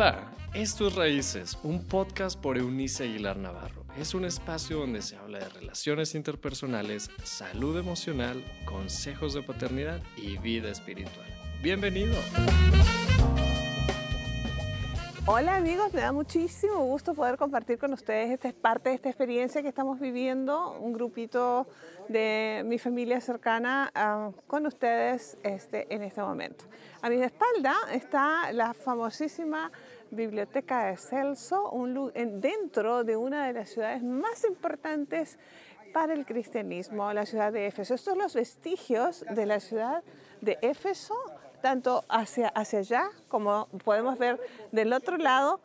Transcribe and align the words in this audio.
Hola, 0.00 0.32
esto 0.54 0.88
es 0.88 0.94
Raíces, 0.94 1.58
un 1.62 1.84
podcast 1.84 2.40
por 2.40 2.56
Eunice 2.56 3.04
Aguilar 3.04 3.36
Navarro. 3.36 3.84
Es 3.98 4.14
un 4.14 4.24
espacio 4.24 4.78
donde 4.78 5.02
se 5.02 5.14
habla 5.16 5.40
de 5.40 5.48
relaciones 5.50 6.14
interpersonales, 6.14 7.10
salud 7.22 7.78
emocional, 7.78 8.42
consejos 8.64 9.34
de 9.34 9.42
paternidad 9.42 10.00
y 10.16 10.38
vida 10.38 10.70
espiritual. 10.70 11.26
Bienvenido. 11.62 12.16
Hola 15.26 15.56
amigos, 15.56 15.92
me 15.92 16.00
da 16.00 16.12
muchísimo 16.12 16.82
gusto 16.86 17.14
poder 17.14 17.36
compartir 17.36 17.78
con 17.78 17.92
ustedes. 17.92 18.30
Esta 18.30 18.48
es 18.48 18.54
parte 18.54 18.88
de 18.88 18.96
esta 18.96 19.10
experiencia 19.10 19.62
que 19.62 19.68
estamos 19.68 20.00
viviendo, 20.00 20.72
un 20.72 20.94
grupito 20.94 21.68
de 22.08 22.62
mi 22.66 22.78
familia 22.78 23.20
cercana 23.20 23.92
ah, 23.94 24.30
con 24.48 24.66
ustedes 24.66 25.36
este, 25.44 25.86
en 25.94 26.02
este 26.02 26.20
momento. 26.20 26.64
A 27.00 27.08
mi 27.08 27.22
espalda 27.22 27.76
está 27.92 28.50
la 28.52 28.74
famosísima 28.74 29.70
Biblioteca 30.10 30.86
de 30.86 30.96
Celso, 30.96 31.70
un, 31.70 32.12
dentro 32.40 33.04
de 33.04 33.16
una 33.16 33.46
de 33.46 33.52
las 33.52 33.70
ciudades 33.70 34.02
más 34.02 34.44
importantes 34.44 35.38
para 35.92 36.14
el 36.14 36.24
cristianismo, 36.24 37.12
la 37.12 37.26
ciudad 37.26 37.52
de 37.52 37.66
Éfeso. 37.66 37.94
Estos 37.94 38.12
son 38.12 38.18
los 38.18 38.34
vestigios 38.34 39.24
de 39.30 39.46
la 39.46 39.60
ciudad 39.60 40.02
de 40.40 40.58
Éfeso 40.62 41.14
tanto 41.60 42.04
hacia, 42.08 42.48
hacia 42.48 42.78
allá 42.80 43.10
como 43.28 43.68
podemos 43.84 44.18
ver 44.18 44.40
del 44.72 44.92
otro 44.92 45.16
lado 45.16 45.60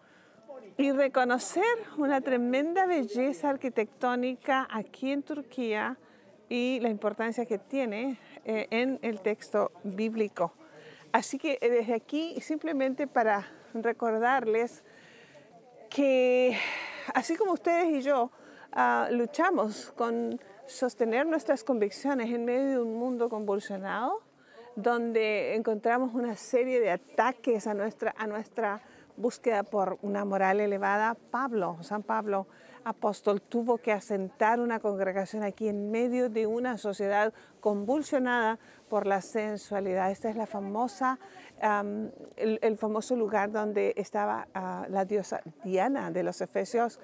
y 0.78 0.92
reconocer 0.92 1.64
una 1.98 2.22
tremenda 2.22 2.86
belleza 2.86 3.50
arquitectónica 3.50 4.68
aquí 4.70 5.12
en 5.12 5.24
Turquía 5.24 5.98
y 6.50 6.80
la 6.82 6.90
importancia 6.90 7.46
que 7.46 7.58
tiene 7.58 8.20
eh, 8.44 8.68
en 8.70 9.00
el 9.02 9.22
texto 9.22 9.72
bíblico. 9.84 10.54
Así 11.12 11.38
que 11.38 11.58
eh, 11.62 11.70
desde 11.70 11.94
aquí, 11.94 12.40
simplemente 12.42 13.08
para 13.08 13.48
recordarles 13.84 14.84
que 15.90 16.58
así 17.14 17.36
como 17.36 17.54
ustedes 17.54 17.88
y 17.88 18.02
yo 18.02 18.32
ah, 18.72 19.08
luchamos 19.12 19.92
con 19.96 20.40
sostener 20.68 21.26
nuestras 21.26 21.64
convicciones 21.64 22.30
en 22.32 22.46
medio 22.46 22.70
de 22.70 22.82
un 22.82 22.96
mundo 22.96 23.30
convulsionado, 23.30 24.22
donde 24.76 25.56
encontramos 25.56 26.14
una 26.14 26.36
serie 26.36 26.80
de 26.80 26.92
ataques 26.92 27.68
a 27.68 27.74
nuestra, 27.74 28.14
a 28.18 28.28
nuestra 28.28 28.82
búsqueda 29.16 29.64
por 29.64 29.98
una 30.02 30.26
moral 30.26 30.60
elevada, 30.60 31.16
Pablo, 31.32 31.78
San 31.82 32.04
Pablo, 32.04 32.48
apóstol, 32.86 33.42
tuvo 33.42 33.80
que 33.80 33.92
asentar 33.92 34.60
una 34.60 34.80
congregación 34.80 35.44
aquí 35.44 35.68
en 35.68 35.92
medio 35.92 36.30
de 36.30 36.48
una 36.48 36.78
sociedad 36.78 37.34
convulsionada 37.60 38.60
por 38.88 39.08
la 39.08 39.22
sensualidad. 39.22 40.12
Esta 40.12 40.30
es 40.30 40.36
la 40.36 40.46
famosa, 40.46 41.20
el, 42.38 42.78
famoso 42.78 43.16
lugar 43.16 43.52
donde 43.52 43.94
estaba 43.98 44.48
ah, 44.54 44.86
la 44.90 45.04
diosa 45.04 45.42
Diana 45.64 46.12
de 46.12 46.24
los 46.24 46.40
Efesios, 46.42 47.00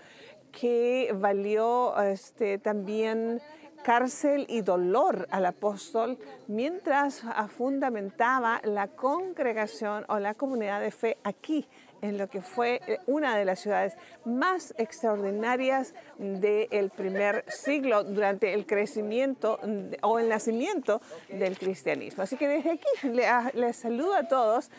que 0.51 1.13
valió 1.17 1.99
este, 2.01 2.59
también 2.59 3.41
cárcel 3.83 4.45
y 4.47 4.61
dolor 4.61 5.27
al 5.31 5.45
apóstol 5.45 6.19
mientras 6.47 7.23
fundamentaba 7.49 8.61
la 8.63 8.87
congregación 8.89 10.05
o 10.07 10.19
la 10.19 10.35
comunidad 10.35 10.81
de 10.81 10.91
fe 10.91 11.17
aquí 11.23 11.67
en 12.01 12.17
lo 12.17 12.27
que 12.27 12.41
fue 12.41 12.81
eh, 12.87 12.99
una 13.07 13.37
de 13.37 13.45
las 13.45 13.59
ciudades 13.59 13.95
más 14.25 14.73
extraordinarias 14.77 15.93
del 16.17 16.89
primer 16.89 17.45
siglo 17.47 18.03
durante 18.03 18.53
el 18.53 18.65
crecimiento 18.65 19.59
o 20.01 20.19
el 20.19 20.29
nacimiento 20.29 21.01
del 21.29 21.57
cristianismo. 21.57 22.23
Así 22.23 22.37
que 22.37 22.47
desde 22.47 22.71
aquí 22.71 23.09
les 23.53 23.75
saludo 23.75 24.15
a 24.15 24.27
todos 24.27 24.69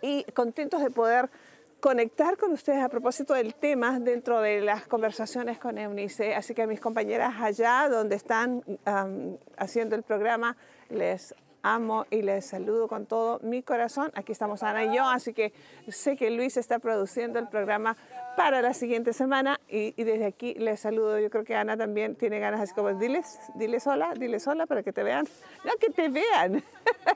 y 0.00 0.24
contentos 0.34 0.82
de 0.82 0.90
poder 0.90 1.30
conectar 1.80 2.36
con 2.36 2.52
ustedes 2.52 2.80
a 2.80 2.88
propósito 2.88 3.34
del 3.34 3.54
tema 3.54 3.98
dentro 3.98 4.40
de 4.40 4.60
las 4.60 4.86
conversaciones 4.86 5.58
con 5.58 5.78
Eunice. 5.78 6.34
Así 6.34 6.54
que 6.54 6.62
a 6.62 6.66
mis 6.68 6.80
compañeras 6.80 7.34
allá 7.40 7.88
donde 7.88 8.14
están 8.14 8.62
haciendo 9.56 9.96
el 9.96 10.04
programa, 10.04 10.56
les 10.90 11.34
amo 11.62 12.06
y 12.10 12.22
les 12.22 12.46
saludo 12.46 12.88
con 12.88 13.06
todo 13.06 13.38
mi 13.42 13.62
corazón. 13.62 14.10
Aquí 14.14 14.32
estamos 14.32 14.62
Ana 14.62 14.84
y 14.84 14.94
yo, 14.94 15.08
así 15.08 15.32
que 15.32 15.52
sé 15.88 16.16
que 16.16 16.30
Luis 16.30 16.56
está 16.56 16.78
produciendo 16.78 17.38
el 17.38 17.48
programa 17.48 17.96
para 18.36 18.62
la 18.62 18.74
siguiente 18.74 19.12
semana 19.12 19.60
y, 19.68 19.92
desde 20.02 20.26
aquí 20.26 20.54
les 20.54 20.80
saludo. 20.80 21.18
Yo 21.18 21.30
creo 21.30 21.44
que 21.44 21.54
Ana 21.54 21.76
también 21.76 22.16
tiene 22.16 22.38
ganas 22.38 22.60
así 22.60 22.74
como, 22.74 22.92
diles, 22.94 23.38
diles 23.54 23.86
hola, 23.86 24.14
diles 24.14 24.46
hola 24.46 24.66
para 24.66 24.82
que 24.82 24.92
te 24.92 25.02
vean. 25.02 25.26
No, 25.64 25.72
que 25.76 25.90
te 25.90 26.08
vean. 26.08 26.62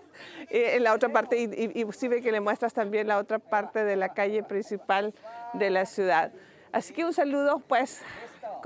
en 0.50 0.82
la 0.82 0.94
otra 0.94 1.08
parte, 1.08 1.38
y, 1.38 1.44
y, 1.44 1.82
y 1.82 1.92
sí 1.92 2.08
ve 2.08 2.22
que 2.22 2.32
le 2.32 2.40
muestras 2.40 2.72
también 2.72 3.08
la 3.08 3.18
otra 3.18 3.38
parte 3.38 3.84
de 3.84 3.96
la 3.96 4.14
calle 4.14 4.42
principal 4.42 5.14
de 5.54 5.70
la 5.70 5.86
ciudad. 5.86 6.32
Así 6.72 6.92
que 6.92 7.04
un 7.04 7.12
saludo, 7.12 7.62
pues 7.66 8.02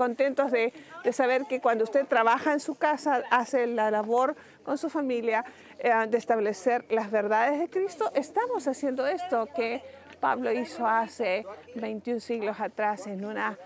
contentos 0.01 0.49
de, 0.49 0.73
de, 1.03 1.13
saber 1.13 1.45
que 1.45 1.61
cuando 1.61 1.83
usted 1.83 2.07
trabaja 2.07 2.53
en 2.53 2.59
su 2.59 2.73
casa, 2.73 3.21
hace 3.29 3.67
la 3.67 3.91
labor 3.91 4.35
con 4.63 4.79
su 4.79 4.89
familia, 4.89 5.45
eh, 5.77 5.91
de 6.09 6.17
establecer 6.17 6.85
las 6.89 7.11
verdades 7.11 7.59
de 7.59 7.69
Cristo, 7.69 8.11
estamos 8.15 8.67
haciendo 8.67 9.05
esto 9.05 9.47
que 9.55 9.83
Pablo 10.19 10.51
hizo 10.51 10.87
hace 10.87 11.45
21 11.75 12.19
siglos 12.19 12.59
atrás 12.59 13.05
en 13.05 13.23
una 13.23 13.59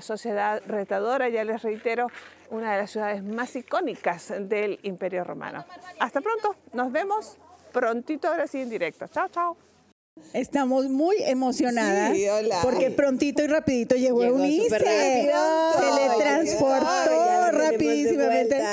sociedad 0.00 0.62
retadora, 0.66 1.28
ya 1.28 1.44
les 1.44 1.60
reitero, 1.60 2.06
una 2.48 2.72
de 2.72 2.78
las 2.78 2.90
ciudades 2.90 3.22
más 3.22 3.54
icónicas 3.54 4.32
del 4.48 4.78
Imperio 4.82 5.24
Romano. 5.24 5.62
Hasta 6.00 6.22
pronto, 6.22 6.56
nos 6.72 6.90
vemos 6.90 7.36
prontito 7.70 8.28
ahora 8.28 8.46
sí 8.46 8.62
en 8.62 8.70
directo. 8.70 9.08
Chao, 9.08 9.28
chao. 9.28 9.67
Estamos 10.32 10.88
muy 10.88 11.16
emocionadas 11.24 12.16
porque 12.62 12.90
prontito 12.90 13.42
y 13.42 13.46
rapidito 13.46 13.96
llegó, 13.96 14.22
llegó 14.22 14.38
Eunice. 14.38 14.78
Se 14.78 14.84
le 14.84 16.16
transportó 16.18 17.50
rapidísimamente. 17.52 18.58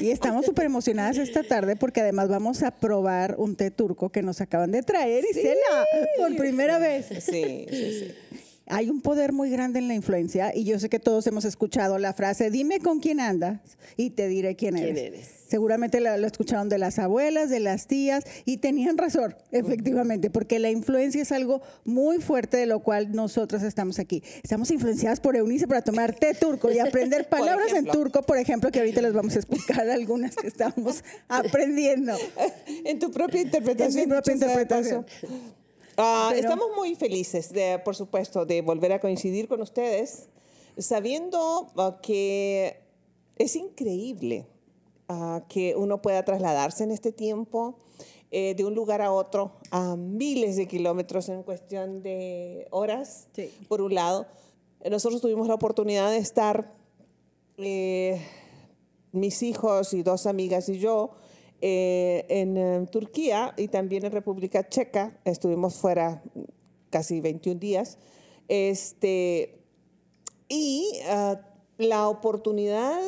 Y 0.00 0.10
estamos 0.10 0.44
súper 0.44 0.66
emocionadas 0.66 1.16
esta 1.16 1.42
tarde 1.42 1.76
porque 1.76 2.00
además 2.00 2.28
vamos 2.28 2.62
a 2.62 2.70
probar 2.70 3.36
un 3.38 3.56
té 3.56 3.70
turco 3.70 4.10
que 4.10 4.22
nos 4.22 4.40
acaban 4.40 4.70
de 4.70 4.82
traer 4.82 5.24
y 5.24 5.32
cena 5.32 5.84
por 6.18 6.36
primera 6.36 6.78
vez. 6.78 7.06
Sí, 7.06 7.66
sí, 7.70 8.00
sí 8.00 8.14
hay 8.68 8.90
un 8.90 9.00
poder 9.00 9.32
muy 9.32 9.50
grande 9.50 9.78
en 9.78 9.88
la 9.88 9.94
influencia 9.94 10.54
y 10.54 10.64
yo 10.64 10.78
sé 10.78 10.88
que 10.88 10.98
todos 10.98 11.26
hemos 11.26 11.44
escuchado 11.44 11.98
la 11.98 12.12
frase, 12.12 12.50
dime 12.50 12.80
con 12.80 12.98
quién 12.98 13.20
andas 13.20 13.60
y 13.96 14.10
te 14.10 14.26
diré 14.28 14.56
quién, 14.56 14.76
eres. 14.76 15.28
Seguramente 15.48 16.00
lo, 16.00 16.10
escucharon 16.26 16.68
de 16.68 16.78
las 16.78 16.98
abuelas, 16.98 17.48
de 17.48 17.60
las 17.60 17.86
tías 17.86 18.24
y 18.44 18.56
tenían 18.56 18.98
razón, 18.98 19.36
efectivamente, 19.52 20.30
porque 20.30 20.58
la 20.58 20.70
influencia 20.70 21.22
es 21.22 21.30
algo 21.30 21.62
muy 21.84 22.18
fuerte 22.18 22.56
de 22.56 22.66
lo 22.66 22.80
cual 22.80 23.12
nosotros 23.12 23.62
estamos 23.62 24.00
aquí. 24.00 24.22
Estamos 24.42 24.70
influenciadas 24.72 25.20
por 25.20 25.36
Eunice 25.36 25.68
para 25.68 25.82
tomar 25.82 26.14
té 26.14 26.34
turco 26.34 26.70
y 26.70 26.80
aprender 26.80 27.28
palabras 27.28 27.72
en 27.72 27.86
turco, 27.86 28.22
por 28.22 28.38
ejemplo, 28.38 28.72
que 28.72 28.80
ahorita 28.80 29.00
les 29.00 29.12
vamos 29.12 29.36
a 29.36 29.38
explicar 29.38 29.88
algunas 29.88 30.34
que 30.34 30.48
estamos 30.48 31.04
aprendiendo. 31.28 32.14
en 32.84 32.98
tu 32.98 33.12
propia 33.12 33.42
interpretación. 33.42 34.02
En 34.02 34.08
mi 34.08 34.12
propia 34.12 34.34
interpretación. 34.34 35.06
Ah, 35.96 36.32
estamos 36.36 36.68
muy 36.76 36.94
felices, 36.94 37.52
de, 37.52 37.78
por 37.78 37.96
supuesto, 37.96 38.44
de 38.44 38.60
volver 38.60 38.92
a 38.92 39.00
coincidir 39.00 39.48
con 39.48 39.62
ustedes, 39.62 40.28
sabiendo 40.76 41.72
ah, 41.76 41.98
que 42.02 42.82
es 43.36 43.56
increíble 43.56 44.46
ah, 45.08 45.42
que 45.48 45.74
uno 45.74 46.02
pueda 46.02 46.22
trasladarse 46.22 46.84
en 46.84 46.90
este 46.90 47.12
tiempo 47.12 47.78
eh, 48.30 48.54
de 48.54 48.64
un 48.66 48.74
lugar 48.74 49.00
a 49.00 49.10
otro 49.10 49.52
a 49.70 49.96
miles 49.96 50.56
de 50.56 50.68
kilómetros 50.68 51.30
en 51.30 51.42
cuestión 51.42 52.02
de 52.02 52.66
horas, 52.70 53.28
por 53.68 53.80
un 53.80 53.94
lado. 53.94 54.26
Nosotros 54.90 55.22
tuvimos 55.22 55.48
la 55.48 55.54
oportunidad 55.54 56.10
de 56.10 56.18
estar, 56.18 56.74
eh, 57.56 58.20
mis 59.12 59.42
hijos 59.42 59.94
y 59.94 60.02
dos 60.02 60.26
amigas 60.26 60.68
y 60.68 60.78
yo, 60.78 61.12
eh, 61.68 62.24
en 62.28 62.56
eh, 62.56 62.86
Turquía 62.92 63.52
y 63.56 63.66
también 63.66 64.04
en 64.04 64.12
República 64.12 64.68
Checa. 64.68 65.18
Estuvimos 65.24 65.74
fuera 65.74 66.22
casi 66.90 67.20
21 67.20 67.58
días. 67.58 67.98
Este, 68.46 69.58
y 70.48 70.88
ah, 71.08 71.40
la 71.76 72.08
oportunidad, 72.08 73.00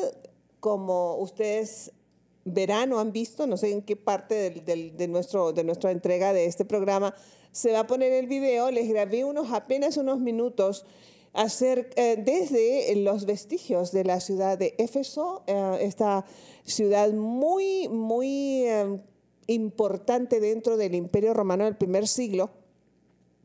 como 0.59 1.15
ustedes 1.19 1.93
verán 2.43 2.91
o 2.91 2.99
han 2.99 3.13
visto, 3.13 3.47
no 3.47 3.55
sé 3.55 3.71
en 3.71 3.81
qué 3.81 3.95
parte 3.95 4.49
de, 4.49 5.07
nuestro, 5.07 5.53
de 5.53 5.63
nuestra 5.63 5.91
entrega 5.91 6.33
de 6.33 6.43
este 6.43 6.65
programa, 6.65 7.15
se 7.53 7.71
va 7.71 7.79
a 7.79 7.87
poner 7.87 8.11
el 8.11 8.27
video. 8.27 8.71
Les 8.71 8.89
grabé 8.89 9.23
unos 9.23 9.53
apenas 9.53 9.95
unos 9.95 10.19
minutos 10.19 10.85
hacer, 11.33 11.89
eh, 11.95 12.15
desde 12.17 12.95
los 12.97 13.25
vestigios 13.25 13.91
de 13.91 14.03
la 14.03 14.19
ciudad 14.19 14.57
de 14.57 14.75
Éfeso, 14.77 15.43
eh, 15.47 15.77
esta 15.81 16.25
ciudad 16.63 17.11
muy, 17.11 17.87
muy 17.87 18.63
eh, 18.65 18.99
importante 19.47 20.39
dentro 20.39 20.77
del 20.77 20.95
imperio 20.95 21.33
romano 21.33 21.65
del 21.65 21.75
primer 21.75 22.07
siglo 22.07 22.49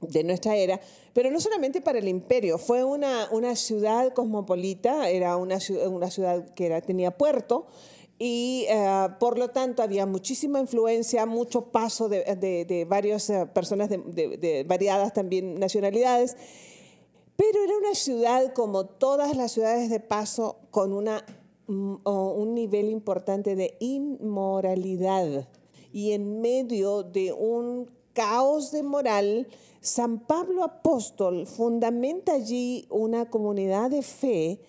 de 0.01 0.23
nuestra 0.23 0.57
era, 0.57 0.81
pero 1.15 1.31
no 1.31 1.41
solamente 1.41 1.81
para 1.81 1.99
el 1.99 2.09
imperio, 2.09 2.59
fue 2.59 2.85
una, 2.85 3.29
una 3.31 3.57
ciudad 3.57 4.13
cosmopolita, 4.13 5.09
era 5.09 5.37
una, 5.37 5.59
una 5.89 6.11
ciudad 6.11 6.53
que 6.55 6.67
era, 6.67 6.83
tenía 6.83 7.17
puerto, 7.17 7.67
y 8.19 8.67
eh, 8.69 9.09
por 9.19 9.39
lo 9.39 9.51
tanto 9.51 9.83
había 9.83 10.07
muchísima 10.07 10.61
influencia, 10.61 11.27
mucho 11.27 11.73
paso 11.73 12.09
de, 12.09 12.87
varias 12.89 13.29
eh, 13.31 13.47
personas 13.53 13.91
de, 13.91 14.65
variadas 14.69 15.13
también 15.13 15.59
nacionalidades, 15.59 16.37
pero 17.37 17.65
era 17.65 17.77
una 17.77 17.95
ciudad 17.95 18.53
como 18.53 18.87
todas 18.87 19.37
las 19.37 19.53
ciudades 19.53 19.91
de 19.91 20.01
paso 20.01 20.57
con 20.71 20.93
una, 20.93 21.25
mm, 21.67 21.97
un 22.05 22.55
nivel 22.55 22.91
importante 22.91 23.57
de 23.57 23.77
inmoralidad. 23.81 25.49
Y 25.93 26.13
en 26.13 26.41
medio 26.41 27.03
de 27.03 27.33
un 27.33 27.89
caos 28.13 28.71
de 28.71 28.83
moral, 28.83 29.49
San 29.81 30.21
Pablo 30.21 30.65
Apóstol 30.65 31.47
fundamenta 31.47 32.35
allí 32.35 32.87
una 32.89 33.29
comunidad 33.29 33.91
de 33.91 34.03
fe 34.03 34.61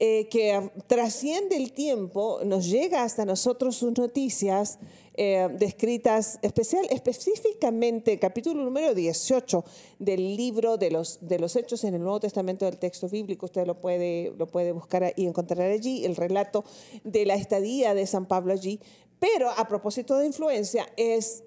eh, 0.00 0.28
que 0.28 0.70
trasciende 0.86 1.56
el 1.56 1.72
tiempo, 1.72 2.38
nos 2.44 2.66
llega 2.66 3.02
hasta 3.02 3.24
nosotros 3.24 3.74
sus 3.74 3.98
noticias 3.98 4.78
eh, 5.14 5.48
descritas 5.58 6.38
especial, 6.42 6.86
específicamente, 6.90 8.16
capítulo 8.20 8.62
número 8.62 8.94
18 8.94 9.64
del 9.98 10.36
libro 10.36 10.76
de 10.76 10.92
los, 10.92 11.18
de 11.20 11.40
los 11.40 11.56
Hechos 11.56 11.82
en 11.82 11.94
el 11.94 12.02
Nuevo 12.02 12.20
Testamento 12.20 12.64
del 12.64 12.76
texto 12.76 13.08
bíblico. 13.08 13.46
Usted 13.46 13.66
lo 13.66 13.76
puede, 13.80 14.32
lo 14.38 14.46
puede 14.46 14.70
buscar 14.70 15.12
y 15.16 15.26
encontrar 15.26 15.68
allí, 15.68 16.04
el 16.04 16.14
relato 16.14 16.64
de 17.02 17.26
la 17.26 17.34
estadía 17.34 17.92
de 17.94 18.06
San 18.06 18.26
Pablo 18.26 18.52
allí. 18.52 18.78
Pero 19.18 19.50
a 19.50 19.66
propósito 19.66 20.16
de 20.16 20.26
influencia, 20.26 20.88
es 20.96 21.42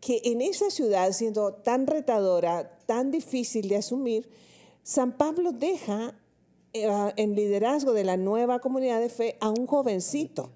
que 0.00 0.20
en 0.24 0.42
esa 0.42 0.70
ciudad, 0.70 1.10
siendo 1.10 1.54
tan 1.54 1.88
retadora, 1.88 2.78
tan 2.86 3.10
difícil 3.10 3.68
de 3.68 3.76
asumir, 3.78 4.30
San 4.84 5.16
Pablo 5.16 5.50
deja 5.50 6.14
en 6.72 7.34
liderazgo 7.34 7.92
de 7.92 8.04
la 8.04 8.16
nueva 8.16 8.60
comunidad 8.60 9.00
de 9.00 9.08
fe 9.08 9.36
a 9.40 9.50
un 9.50 9.66
jovencito 9.66 10.50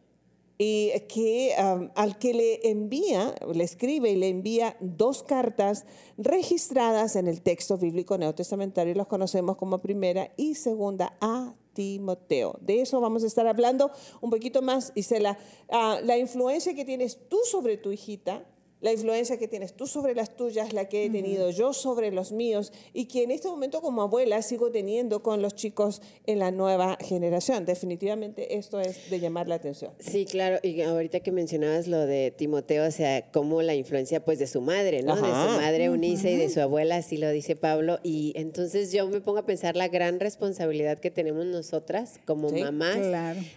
y 0.59 0.91
que 1.09 1.55
al 1.95 2.19
que 2.19 2.33
le 2.33 2.71
envía, 2.71 3.35
le 3.53 3.65
escribe 3.65 4.11
y 4.11 4.17
le 4.17 4.29
envía 4.29 4.77
dos 4.81 5.23
cartas 5.23 5.85
registradas 6.17 7.17
en 7.17 7.29
el 7.29 7.43
texto 7.43 7.77
bíblico 7.77 8.17
neotestamentario, 8.17 8.95
los 8.95 9.07
conocemos 9.07 9.57
como 9.57 9.79
primera 9.79 10.31
y 10.37 10.55
segunda 10.55 11.15
a 11.21 11.55
Timoteo. 11.75 12.57
De 12.62 12.81
eso 12.81 13.01
vamos 13.03 13.23
a 13.23 13.27
estar 13.27 13.47
hablando 13.47 13.91
un 14.23 14.31
poquito 14.31 14.62
más, 14.62 14.93
Isela. 14.95 15.37
Uh, 15.69 16.03
la 16.05 16.17
influencia 16.17 16.75
que 16.75 16.87
tienes 16.87 17.29
tú 17.29 17.39
sobre 17.45 17.77
tu 17.77 17.93
hijita, 17.93 18.47
la 18.81 18.93
influencia 18.93 19.38
que 19.38 19.49
tienes 19.49 19.73
tú 19.73 19.87
sobre 19.87 20.14
las 20.14 20.37
tuyas, 20.37 20.73
la 20.73 20.88
que 20.88 21.06
he 21.06 21.11
tenido 21.11 21.50
yo 21.50 21.73
sobre 21.73 22.11
los 22.11 22.32
míos 22.32 22.73
y 22.93 23.06
que 23.06 23.23
en 23.23 23.31
este 23.31 23.49
momento 23.49 23.81
como 23.81 24.02
abuela 24.02 24.43
sigo 24.43 24.70
teniendo 24.70 25.23
con 25.23 25.40
los 25.40 25.55
chicos 25.55 26.02
en 26.26 26.38
la 26.38 26.50
nueva 26.50 26.99
generación. 27.00 27.64
Definitivamente 27.64 28.56
esto 28.56 28.81
es 28.81 29.11
de 29.11 29.19
llamar 29.19 29.49
la 29.49 29.56
atención. 29.56 29.93
Sí, 29.99 30.26
claro, 30.26 30.58
y 30.62 30.82
ahorita 30.82 31.20
que 31.20 31.32
mencionabas 31.32 31.87
lo 31.87 32.06
de 32.06 32.31
Timoteo, 32.31 32.87
o 32.87 32.90
sea, 32.90 33.31
como 33.31 33.62
la 33.62 33.75
influencia 33.75 34.25
pues 34.25 34.38
de 34.38 34.46
su 34.46 34.61
madre, 34.61 35.02
¿no? 35.02 35.17
De 35.17 35.23
su 35.23 35.61
madre 35.61 35.84
Eunice 35.84 36.32
y 36.32 36.37
de 36.37 36.50
su 36.50 36.61
abuela, 36.61 36.96
así 36.96 37.17
lo 37.17 37.31
dice 37.31 37.56
Pablo, 37.56 37.99
y 38.02 38.32
entonces 38.37 38.93
yo 38.93 39.08
me 39.08 39.20
pongo 39.20 39.38
a 39.38 39.46
pensar 39.46 39.76
la 39.76 39.88
gran 39.88 40.20
responsabilidad 40.20 40.99
que 40.99 41.11
tenemos 41.11 41.46
nosotras 41.46 42.20
como 42.26 42.50
mamás 42.50 42.99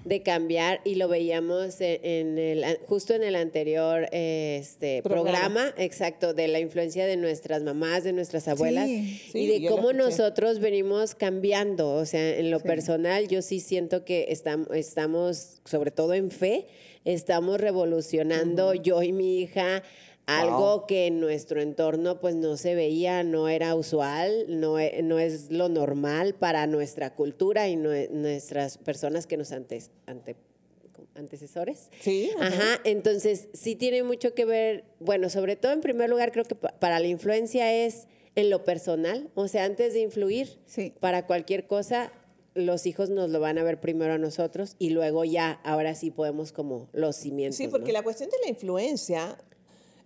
de 0.05 0.21
cambiar 0.21 0.81
y 0.85 0.95
lo 0.95 1.07
veíamos 1.07 1.75
en, 1.81 2.37
el 2.37 2.63
justo 2.87 3.13
en 3.13 3.23
el 3.23 3.35
anterior 3.35 4.07
este 4.11 5.01
programa, 5.09 5.73
exacto, 5.77 6.33
de 6.33 6.47
la 6.47 6.59
influencia 6.59 7.05
de 7.05 7.17
nuestras 7.17 7.63
mamás, 7.63 8.03
de 8.03 8.13
nuestras 8.13 8.47
abuelas 8.47 8.87
y 8.87 9.47
de 9.47 9.67
cómo 9.67 9.91
nosotros 9.91 10.59
venimos 10.59 11.15
cambiando. 11.15 11.91
O 11.93 12.05
sea, 12.05 12.37
en 12.37 12.51
lo 12.51 12.59
personal, 12.59 13.27
yo 13.27 13.41
sí 13.41 13.59
siento 13.59 14.05
que 14.05 14.27
estamos, 14.29 14.69
estamos, 14.73 15.59
sobre 15.65 15.91
todo 15.91 16.13
en 16.13 16.31
fe, 16.31 16.67
estamos 17.03 17.59
revolucionando 17.59 18.73
yo 18.73 19.03
y 19.03 19.11
mi 19.11 19.39
hija 19.41 19.83
algo 20.29 20.85
que 20.85 21.07
en 21.07 21.19
nuestro 21.19 21.59
entorno 21.61 22.19
pues 22.19 22.35
no 22.35 22.55
se 22.55 22.75
veía, 22.75 23.23
no 23.23 23.49
era 23.49 23.73
usual, 23.75 24.45
no, 24.47 24.77
e, 24.77 25.01
no 25.01 25.17
es 25.17 25.49
lo 25.49 25.69
normal 25.69 26.35
para 26.35 26.67
nuestra 26.67 27.15
cultura 27.15 27.67
y 27.67 27.75
nuestras 27.75 28.77
personas 28.77 29.25
que 29.25 29.37
nos 29.37 29.51
antes, 29.51 29.89
ante, 30.05 30.35
antecesores. 31.19 31.89
Sí. 32.01 32.31
Ajá. 32.39 32.79
Entonces, 32.83 33.49
sí 33.53 33.75
tiene 33.75 34.03
mucho 34.03 34.33
que 34.33 34.45
ver, 34.45 34.85
bueno, 34.99 35.29
sobre 35.29 35.55
todo 35.55 35.73
en 35.73 35.81
primer 35.81 36.09
lugar, 36.09 36.31
creo 36.31 36.45
que 36.45 36.55
para 36.55 36.99
la 36.99 37.07
influencia 37.07 37.71
es 37.73 38.07
en 38.35 38.49
lo 38.49 38.63
personal, 38.63 39.29
o 39.35 39.47
sea, 39.47 39.65
antes 39.65 39.93
de 39.93 40.01
influir 40.01 40.59
para 40.99 41.25
cualquier 41.25 41.67
cosa, 41.67 42.11
los 42.53 42.85
hijos 42.85 43.09
nos 43.09 43.29
lo 43.29 43.39
van 43.39 43.57
a 43.57 43.63
ver 43.63 43.79
primero 43.79 44.13
a 44.13 44.17
nosotros 44.17 44.75
y 44.79 44.89
luego 44.89 45.23
ya, 45.25 45.59
ahora 45.63 45.95
sí 45.95 46.11
podemos 46.11 46.51
como 46.51 46.89
los 46.93 47.15
cimientos. 47.15 47.57
Sí, 47.57 47.67
porque 47.67 47.91
la 47.91 48.03
cuestión 48.03 48.29
de 48.29 48.37
la 48.43 48.49
influencia, 48.49 49.37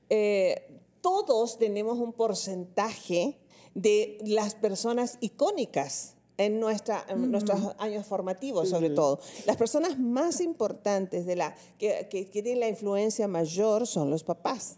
eh, 0.09 0.61
todos 1.01 1.57
tenemos 1.57 1.99
un 1.99 2.13
porcentaje 2.13 3.37
de 3.73 4.17
las 4.25 4.55
personas 4.55 5.17
icónicas 5.19 6.15
en, 6.45 6.59
nuestra, 6.59 7.05
nuestros 7.15 7.75
años 7.77 8.05
formativos, 8.05 8.69
sobre 8.69 8.89
todo. 8.89 9.19
Las 9.45 9.57
personas 9.57 9.99
más 9.99 10.41
importantes 10.41 11.25
de 11.25 11.35
la, 11.35 11.55
que, 11.77 12.07
que, 12.09 12.25
tienen 12.25 12.59
la 12.59 12.67
influencia 12.67 13.27
mayor 13.27 13.87
son 13.87 14.09
los 14.09 14.23
papás. 14.23 14.77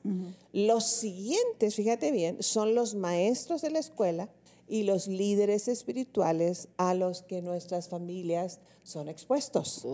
Los 0.53 0.85
siguientes, 0.85 1.75
fíjate 1.75 2.11
bien, 2.11 2.41
son 2.41 2.75
los 2.75 2.95
maestros 2.95 3.61
de 3.61 3.71
la 3.71 3.79
escuela 3.79 4.29
y 4.67 4.83
los 4.83 5.07
líderes 5.07 5.67
espirituales 5.67 6.69
a 6.77 6.93
los 6.93 7.21
que 7.21 7.41
nuestras 7.41 7.89
familias 7.89 8.59
son 8.83 9.09
expuestos. 9.09 9.85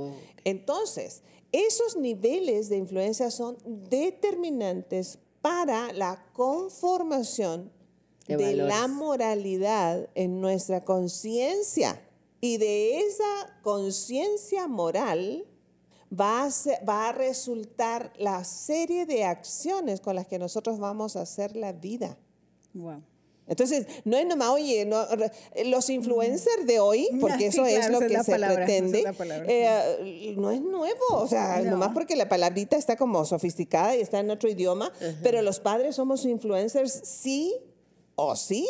Entonces, 0.43 1.23
esos 1.51 1.97
niveles 1.97 2.69
de 2.69 2.77
influencia 2.77 3.31
son 3.31 3.57
determinantes 3.89 5.19
para 5.41 5.91
la 5.93 6.23
conformación 6.33 7.71
de, 8.27 8.55
la 8.55 8.87
moralidad 8.87 10.09
en 10.15 10.41
nuestra 10.41 10.81
conciencia. 10.81 12.01
Y 12.39 12.57
de 12.57 12.99
esa 12.99 13.59
conciencia 13.61 14.67
moral 14.67 15.45
va 16.11 16.45
a, 16.45 16.49
va 16.87 17.09
a 17.09 17.11
resultar 17.11 18.11
la 18.17 18.43
serie 18.43 19.05
de 19.05 19.23
acciones 19.23 20.01
con 20.01 20.15
las 20.15 20.27
que 20.27 20.39
nosotros 20.39 20.79
vamos 20.79 21.15
a 21.15 21.21
hacer 21.21 21.55
la 21.55 21.71
vida. 21.71 22.17
Entonces, 23.47 23.85
no 24.05 24.17
es 24.17 24.25
nomás, 24.25 24.49
oye, 24.49 24.89
los 25.65 25.89
influencers 25.89 26.65
de 26.65 26.79
hoy, 26.79 27.09
porque 27.19 27.47
eso 27.47 27.65
es 27.65 27.89
lo 27.89 27.99
que 27.99 28.23
se 28.23 28.39
pretende, 28.39 29.03
eh, 29.47 30.33
no 30.37 30.51
es 30.51 30.61
nuevo, 30.61 31.05
o 31.11 31.27
sea, 31.27 31.61
nomás 31.61 31.89
porque 31.93 32.15
la 32.15 32.29
palabrita 32.29 32.77
está 32.77 32.95
como 32.95 33.25
sofisticada 33.25 33.95
y 33.97 34.01
está 34.01 34.19
en 34.19 34.31
otro 34.31 34.49
idioma, 34.49 34.91
pero 35.21 35.41
los 35.41 35.59
padres 35.59 35.95
somos 35.95 36.23
influencers 36.25 37.01
sí 37.03 37.55
Oh, 38.23 38.35
sí. 38.35 38.67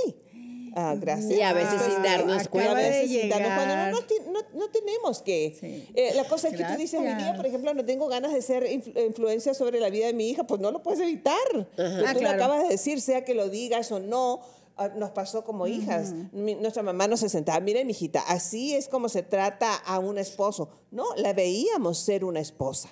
Ah, 0.74 0.96
gracias. 0.98 1.32
Y 1.32 1.42
a 1.42 1.54
veces 1.54 1.82
sin 1.82 2.02
darnos 2.02 2.48
cuenta. 2.48 2.74
Cuando 2.74 4.02
no, 4.32 4.40
no, 4.54 4.70
tenemos 4.70 5.22
que. 5.22 5.90
Eh, 5.94 6.14
la 6.16 6.24
cosa 6.26 6.48
es 6.48 6.56
que 6.56 6.64
tú 6.64 6.74
dices, 6.78 7.00
hoy 7.00 7.14
día, 7.16 7.34
por 7.36 7.46
ejemplo, 7.46 7.74
no 7.74 7.84
tengo 7.84 8.08
ganas 8.08 8.34
de 8.34 8.42
ser 8.42 8.66
influencia 8.72 9.54
sobre 9.54 9.80
la 9.80 9.90
vida 9.90 10.08
de 10.08 10.14
mi 10.14 10.30
hija, 10.30 10.46
pues 10.46 10.62
no 10.62 10.72
lo 10.72 10.82
puedes 10.82 11.02
evitar. 11.02 11.36
Ah, 11.78 12.14
tú 12.14 12.22
lo 12.22 12.30
acabas 12.30 12.64
de 12.64 12.70
decir, 12.70 13.02
sea 13.02 13.26
que 13.26 13.34
lo 13.34 13.50
digas 13.50 13.92
o 13.92 14.00
no. 14.00 14.40
Ah, 14.78 14.88
nos 14.96 15.12
pasó 15.12 15.44
como 15.44 15.68
hijas. 15.68 16.14
nuestra 16.32 16.82
mamá 16.82 17.08
nos 17.08 17.20
sentaba, 17.20 17.60
mira, 17.60 17.84
mi 17.84 17.92
hijita, 17.92 18.22
así 18.22 18.74
es 18.74 18.88
como 18.88 19.10
se 19.10 19.24
trata 19.24 19.76
a 19.76 20.00
un 20.00 20.18
esposo. 20.18 20.70
No, 20.92 21.04
la 21.18 21.34
veíamos 21.34 21.98
ser 22.00 22.24
una 22.24 22.40
esposa. 22.40 22.90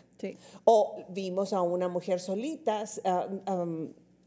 O 0.66 0.98
vimos 1.10 1.54
a 1.54 1.62
una 1.62 1.88
mujer 1.88 2.20
solita. 2.20 2.84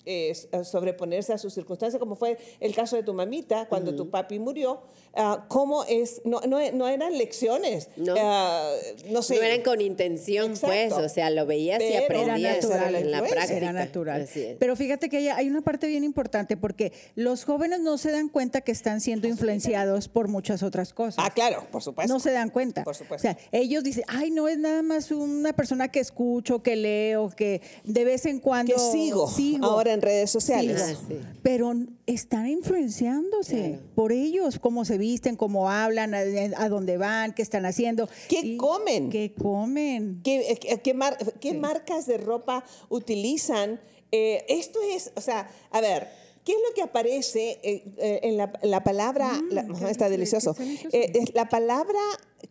Eh, 0.04 0.34
sobreponerse 0.64 1.32
a 1.32 1.38
sus 1.38 1.54
circunstancias, 1.54 2.00
como 2.00 2.16
fue 2.16 2.36
el 2.58 2.74
caso 2.74 2.96
de 2.96 3.04
tu 3.04 3.14
mamita 3.14 3.68
cuando 3.68 3.94
tu 3.94 4.10
papi 4.10 4.40
murió, 4.40 4.82
uh, 5.16 5.46
¿cómo 5.46 5.84
es? 5.84 6.20
No, 6.24 6.40
no, 6.40 6.58
no, 6.72 6.88
eran 6.88 7.16
lecciones, 7.16 7.88
no, 7.96 8.16
ah, 8.18 8.68
no 9.10 9.22
sé. 9.22 9.36
No 9.36 9.42
eran 9.42 9.62
con 9.62 9.80
intención, 9.80 10.54
pues, 10.60 10.92
o 10.92 11.08
sea, 11.08 11.30
lo 11.30 11.46
veías 11.46 11.80
y 11.80 11.94
aprendías 11.94 12.64
en 12.64 13.12
la 13.12 13.20
práctica. 13.20 13.56
Era 13.56 13.72
natural. 13.72 14.28
Pero 14.58 14.74
fíjate 14.74 15.08
que 15.08 15.30
hay 15.30 15.48
una 15.48 15.62
parte 15.62 15.86
bien 15.86 16.02
importante 16.02 16.56
porque 16.56 16.92
los 17.14 17.44
jóvenes 17.44 17.78
no 17.78 17.96
se 17.96 18.10
dan 18.10 18.28
cuenta 18.28 18.60
que 18.62 18.72
están 18.72 19.00
siendo 19.00 19.28
influenciados 19.28 20.08
por 20.08 20.26
muchas 20.26 20.64
otras 20.64 20.92
cosas. 20.92 21.24
Ah, 21.24 21.30
claro, 21.30 21.64
por 21.70 21.80
supuesto. 21.80 22.12
No 22.12 22.18
se 22.18 22.32
dan 22.32 22.50
cuenta. 22.50 22.82
Por 22.82 22.96
supuesto. 22.96 23.28
O 23.28 23.30
sea, 23.30 23.38
ellos 23.52 23.84
dicen, 23.84 24.02
ay, 24.08 24.32
no 24.32 24.48
es 24.48 24.58
nada 24.58 24.82
más 24.82 25.12
una 25.12 25.52
persona 25.52 25.86
que 25.92 26.00
escucho, 26.00 26.60
que 26.60 26.74
leo, 26.74 27.30
que 27.30 27.62
de 27.84 28.04
vez 28.04 28.26
en 28.26 28.40
cuando... 28.40 28.74
Que 28.74 28.80
sigo. 28.80 29.28
sigo. 29.28 29.64
Ahora 29.64 29.91
en 29.92 30.02
redes 30.02 30.30
sociales. 30.30 30.98
Ah, 31.10 31.14
Pero 31.42 31.72
están 32.06 32.46
influenciándose 32.48 33.78
por 33.94 34.12
ellos, 34.12 34.58
cómo 34.58 34.84
se 34.84 34.98
visten, 34.98 35.36
cómo 35.36 35.70
hablan, 35.70 36.14
a, 36.14 36.68
dónde 36.68 36.96
van, 36.96 37.32
qué 37.32 37.42
están 37.42 37.66
haciendo. 37.66 38.08
¿Qué 38.28 38.56
comen? 38.56 39.10
¿Qué 39.10 39.34
comen? 39.34 40.20
¿Qué, 40.24 40.80
qué, 40.82 41.54
marcas 41.54 42.06
de 42.06 42.18
ropa 42.18 42.64
utilizan? 42.88 43.80
Eh, 44.10 44.44
esto 44.48 44.78
es, 44.94 45.12
o 45.14 45.20
sea, 45.20 45.48
a 45.70 45.80
ver, 45.80 46.22
¿Qué 46.44 46.50
es 46.50 46.58
lo 46.68 46.74
que 46.74 46.82
aparece 46.82 47.60
eh, 47.62 47.84
eh, 47.98 48.20
en, 48.24 48.36
la, 48.36 48.82
palabra? 48.82 49.30
Mm, 49.30 49.86
está 49.86 50.08
delicioso. 50.08 50.56
es 50.90 51.32
la 51.34 51.48
palabra 51.48 52.00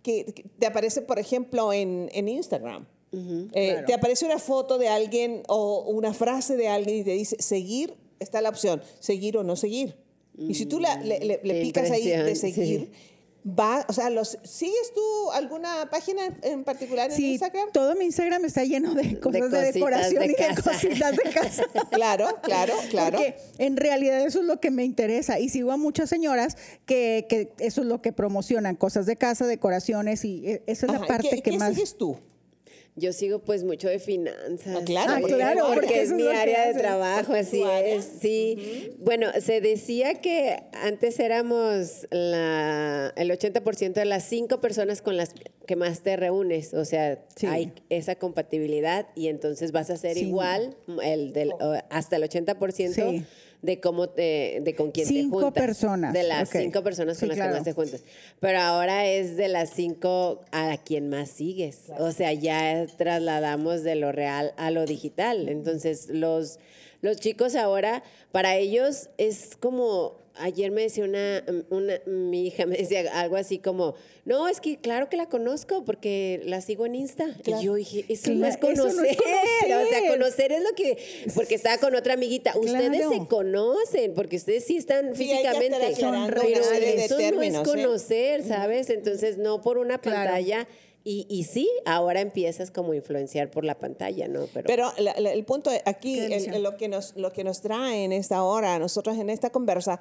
que, 0.01 0.45
te 0.59 0.65
aparece, 0.65 1.01
por 1.01 1.19
ejemplo, 1.19 1.73
en, 1.73 2.09
en 2.13 2.29
Instagram. 2.29 2.87
Eh, 3.13 3.83
te 3.85 3.93
aparece 3.93 4.25
una 4.25 4.39
foto 4.39 4.77
de 4.77 4.87
alguien 4.87 5.43
o 5.47 5.81
una 5.81 6.13
frase 6.13 6.55
de 6.55 6.69
alguien 6.69 6.97
y 6.97 7.03
te 7.03 7.11
dice 7.11 7.35
seguir, 7.39 7.93
está 8.19 8.41
la 8.41 8.49
opción, 8.49 8.81
seguir 8.99 9.37
o 9.37 9.43
no 9.43 9.55
seguir. 9.55 9.95
Y 10.37 10.55
si 10.55 10.65
tú 10.65 10.79
le, 10.79 11.39
picas 11.61 11.91
ahí 11.91 12.07
de 12.07 12.35
seguir, 12.35 12.91
va, 13.45 13.85
o 13.87 13.93
sea, 13.93 14.09
los, 14.09 14.37
¿sigues 14.43 14.93
tú 14.93 15.31
alguna 15.31 15.89
página 15.89 16.21
en 16.41 16.63
particular 16.63 17.11
en 17.11 17.21
Instagram? 17.21 17.71
Todo 17.73 17.95
mi 17.95 18.05
Instagram 18.05 18.45
está 18.45 18.63
lleno 18.63 18.93
de 18.93 19.19
cosas 19.19 19.51
de, 19.51 19.71
decoración 19.73 20.23
y 20.23 20.27
de 20.29 20.35
cositas 20.63 21.15
de 21.17 21.23
casa. 21.33 21.63
claro, 21.89 22.27
claro, 22.41 22.73
claro. 22.89 23.17
Porque 23.17 23.35
en 23.57 23.77
realidad 23.77 24.21
eso 24.21 24.39
es 24.39 24.45
lo 24.45 24.59
que 24.59 24.71
me 24.71 24.85
interesa. 24.85 25.39
Y 25.39 25.49
sigo 25.49 25.71
a 25.71 25.77
muchas 25.77 26.09
señoras 26.09 26.55
que, 26.85 27.25
que 27.27 27.53
eso 27.59 27.81
es 27.81 27.87
lo 27.87 28.01
que 28.01 28.13
promocionan, 28.13 28.75
cosas 28.75 29.05
de 29.05 29.17
casa, 29.17 29.45
decoraciones, 29.47 30.23
y 30.23 30.47
e, 30.47 30.63
esa 30.67 30.85
es 30.85 30.91
la 30.93 31.05
parte 31.05 31.41
que 31.41 31.57
más. 31.57 31.73
sigues 31.73 31.97
tú? 31.97 32.17
Yo 33.01 33.13
sigo 33.13 33.39
pues 33.39 33.63
mucho 33.63 33.89
de 33.89 33.97
finanzas. 33.97 34.83
Claro, 34.85 35.13
ah, 35.15 35.21
claro, 35.27 35.65
porque, 35.73 36.01
es, 36.01 36.11
mi 36.11 36.27
área 36.27 36.67
de 36.67 36.79
trabajo, 36.79 37.33
así 37.33 37.63
es. 37.83 38.07
Sí. 38.21 38.91
Bueno, 38.99 39.27
se 39.41 39.59
decía 39.59 40.21
que 40.21 40.61
antes 40.73 41.19
éramos 41.19 42.07
la, 42.11 43.11
el 43.15 43.31
80% 43.31 43.93
de 43.93 44.05
las 44.05 44.25
cinco 44.25 44.61
personas 44.61 45.01
con 45.01 45.17
las 45.17 45.33
que 45.65 45.75
más 45.75 46.01
te 46.01 46.15
reúnes, 46.15 46.75
o 46.75 46.85
sea, 46.85 47.25
hay 47.47 47.73
esa 47.89 48.15
compatibilidad 48.15 49.07
y 49.15 49.29
entonces 49.29 49.71
vas 49.71 49.89
a 49.89 49.97
ser 49.97 50.17
igual 50.17 50.77
el 51.01 51.33
del, 51.33 51.53
hasta 51.89 52.17
el 52.17 52.23
80%. 52.23 52.93
Sí 52.93 53.25
de 53.61 53.79
cómo 53.79 54.09
te, 54.09 54.59
de 54.61 54.75
con 54.75 54.91
quién 54.91 55.07
cinco 55.07 55.37
te 55.37 55.43
juntas. 55.43 55.63
personas. 55.63 56.13
De 56.13 56.23
las 56.23 56.49
cinco 56.49 56.83
personas 56.83 57.19
con 57.19 57.29
las 57.29 57.37
que 57.37 57.47
más 57.47 57.63
te 57.63 57.73
juntas. 57.73 58.03
Pero 58.39 58.59
ahora 58.59 59.05
es 59.05 59.37
de 59.37 59.47
las 59.47 59.69
cinco 59.71 60.41
a 60.51 60.77
quien 60.77 61.09
más 61.09 61.29
sigues. 61.29 61.91
O 61.99 62.11
sea, 62.11 62.33
ya 62.33 62.85
trasladamos 62.97 63.83
de 63.83 63.95
lo 63.95 64.11
real 64.11 64.53
a 64.57 64.71
lo 64.71 64.85
digital. 64.85 65.49
Entonces, 65.49 66.09
los, 66.09 66.59
los 67.01 67.17
chicos 67.17 67.55
ahora, 67.55 68.03
para 68.31 68.55
ellos 68.55 69.09
es 69.17 69.55
como 69.59 70.20
ayer 70.35 70.71
me 70.71 70.81
decía 70.83 71.03
una, 71.03 71.43
una, 71.69 71.99
mi 72.05 72.47
hija 72.47 72.65
me 72.65 72.77
decía 72.77 73.19
algo 73.19 73.35
así 73.35 73.59
como, 73.59 73.95
no, 74.25 74.47
es 74.47 74.61
que 74.61 74.77
claro 74.77 75.09
que 75.09 75.17
la 75.17 75.27
conozco 75.27 75.83
porque 75.83 76.41
la 76.45 76.61
sigo 76.61 76.85
en 76.85 76.95
Insta. 76.95 77.35
Y 77.45 77.63
yo 77.63 77.75
dije, 77.75 78.05
eso, 78.07 78.31
no, 78.31 78.45
es 78.45 78.57
conocer. 78.57 79.17
O 79.63 79.89
sea, 79.89 80.07
conocer 80.07 80.51
es 80.51 80.61
lo 80.61 80.73
que, 80.75 80.97
porque 81.35 81.55
estaba 81.55 81.77
con 81.77 81.95
otra 81.95 82.13
amiguita. 82.13 82.53
Ustedes 82.57 83.07
se 83.09 83.27
conocen, 83.27 84.13
porque 84.13 84.37
ustedes 84.37 84.63
sí 84.65 84.77
están 84.77 85.15
físicamente. 85.15 85.77
pero 85.77 85.91
eso 85.91 86.11
no 86.11 87.41
es 87.41 87.55
¿eh? 87.55 87.63
conocer, 87.63 88.43
¿sabes? 88.43 88.89
Entonces, 88.89 89.37
no 89.37 89.61
por 89.61 89.77
una 89.77 89.99
pantalla. 89.99 90.67
Y, 91.03 91.25
y, 91.29 91.45
sí, 91.45 91.67
ahora 91.85 92.21
empiezas 92.21 92.69
como 92.69 92.91
a 92.91 92.95
influenciar 92.95 93.49
por 93.49 93.65
la 93.65 93.79
pantalla, 93.79 94.27
¿no? 94.27 94.45
Pero, 94.53 94.67
Pero 94.67 94.91
el 94.97 95.43
punto 95.45 95.71
aquí, 95.85 96.19
lo, 96.59 96.77
que 96.77 96.87
nos, 96.87 97.15
lo 97.15 97.31
que 97.31 97.43
nos 97.43 97.61
trae 97.61 98.03
en 98.03 98.11
esta 98.11 98.43
hora, 98.43 98.77
nosotros 98.77 99.17
en 99.17 99.31
esta 99.31 99.49
conversa, 99.49 99.99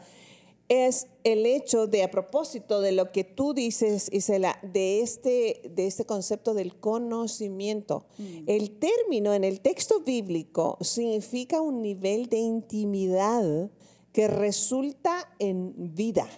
es 0.70 1.08
el 1.24 1.46
hecho 1.46 1.88
de, 1.88 2.04
a 2.04 2.10
propósito 2.12 2.80
de 2.80 2.92
lo 2.92 3.10
que 3.10 3.24
tú 3.24 3.54
dices, 3.54 4.08
Isela, 4.12 4.58
de 4.62 5.00
este, 5.00 5.62
de 5.74 5.88
este 5.88 6.04
concepto 6.04 6.54
del 6.54 6.78
conocimiento. 6.78 8.06
Mm. 8.18 8.44
El 8.46 8.70
término 8.78 9.34
en 9.34 9.42
el 9.42 9.60
texto 9.60 10.00
bíblico 10.00 10.78
significa 10.80 11.60
un 11.60 11.82
nivel 11.82 12.28
de 12.28 12.38
intimidad 12.38 13.70
que 14.12 14.28
resulta 14.28 15.28
en 15.38 15.94
vida. 15.94 16.28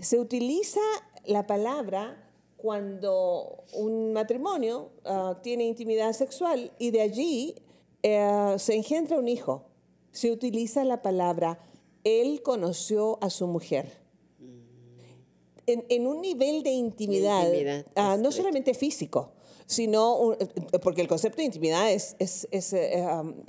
Se 0.00 0.18
utiliza 0.18 0.80
la 1.26 1.46
palabra 1.46 2.23
cuando 2.64 3.62
un 3.74 4.14
matrimonio 4.14 4.88
ah, 5.04 5.38
tiene 5.42 5.66
intimidad 5.66 6.14
sexual 6.14 6.72
y 6.78 6.92
de 6.92 7.02
allí 7.02 7.56
eh, 8.02 8.54
se 8.56 8.74
engendra 8.74 9.18
un 9.18 9.28
hijo. 9.28 9.66
Se 10.12 10.32
utiliza 10.32 10.82
la 10.86 11.02
palabra, 11.02 11.58
él 12.04 12.40
conoció 12.42 13.18
a 13.20 13.28
su 13.28 13.46
mujer. 13.48 13.92
En, 15.66 16.06
un 16.06 16.22
nivel 16.22 16.62
de 16.62 16.70
intimidad, 16.70 17.46
ah, 17.96 18.16
no 18.18 18.32
solamente 18.32 18.72
físico, 18.72 19.32
sino 19.66 20.34
porque 20.82 21.02
el 21.02 21.08
concepto 21.08 21.38
de 21.38 21.44
intimidad 21.44 21.90
es, 21.90 22.16
es, 22.18 22.48
es, 22.50 22.72
eh, 22.72 23.04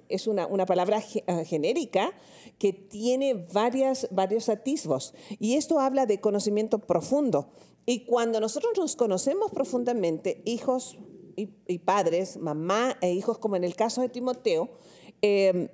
es 0.10 0.28
una, 0.28 0.46
una, 0.48 0.66
palabra 0.66 1.02
ah, 1.28 1.44
genérica 1.46 2.12
que 2.60 2.74
tiene 2.74 3.34
varias, 3.34 4.10
varios 4.12 4.50
atisbos. 4.50 5.14
Y 5.40 5.56
esto 5.56 5.80
habla 5.80 6.06
de 6.06 6.20
conocimiento 6.20 6.80
profundo. 6.80 7.50
Y 7.86 8.06
cuando 8.06 8.40
nosotros 8.40 8.74
nos 8.78 8.96
conocemos 8.96 9.52
profundamente, 9.52 10.42
hijos 10.46 10.98
y, 11.36 11.80
padres, 11.80 12.38
mamá 12.38 12.98
e 13.02 13.12
hijos, 13.12 13.38
como 13.38 13.56
en 13.56 13.64
el 13.64 13.76
caso 13.76 14.02
de 14.02 14.10
Timoteo, 14.10 14.70
em, 15.22 15.68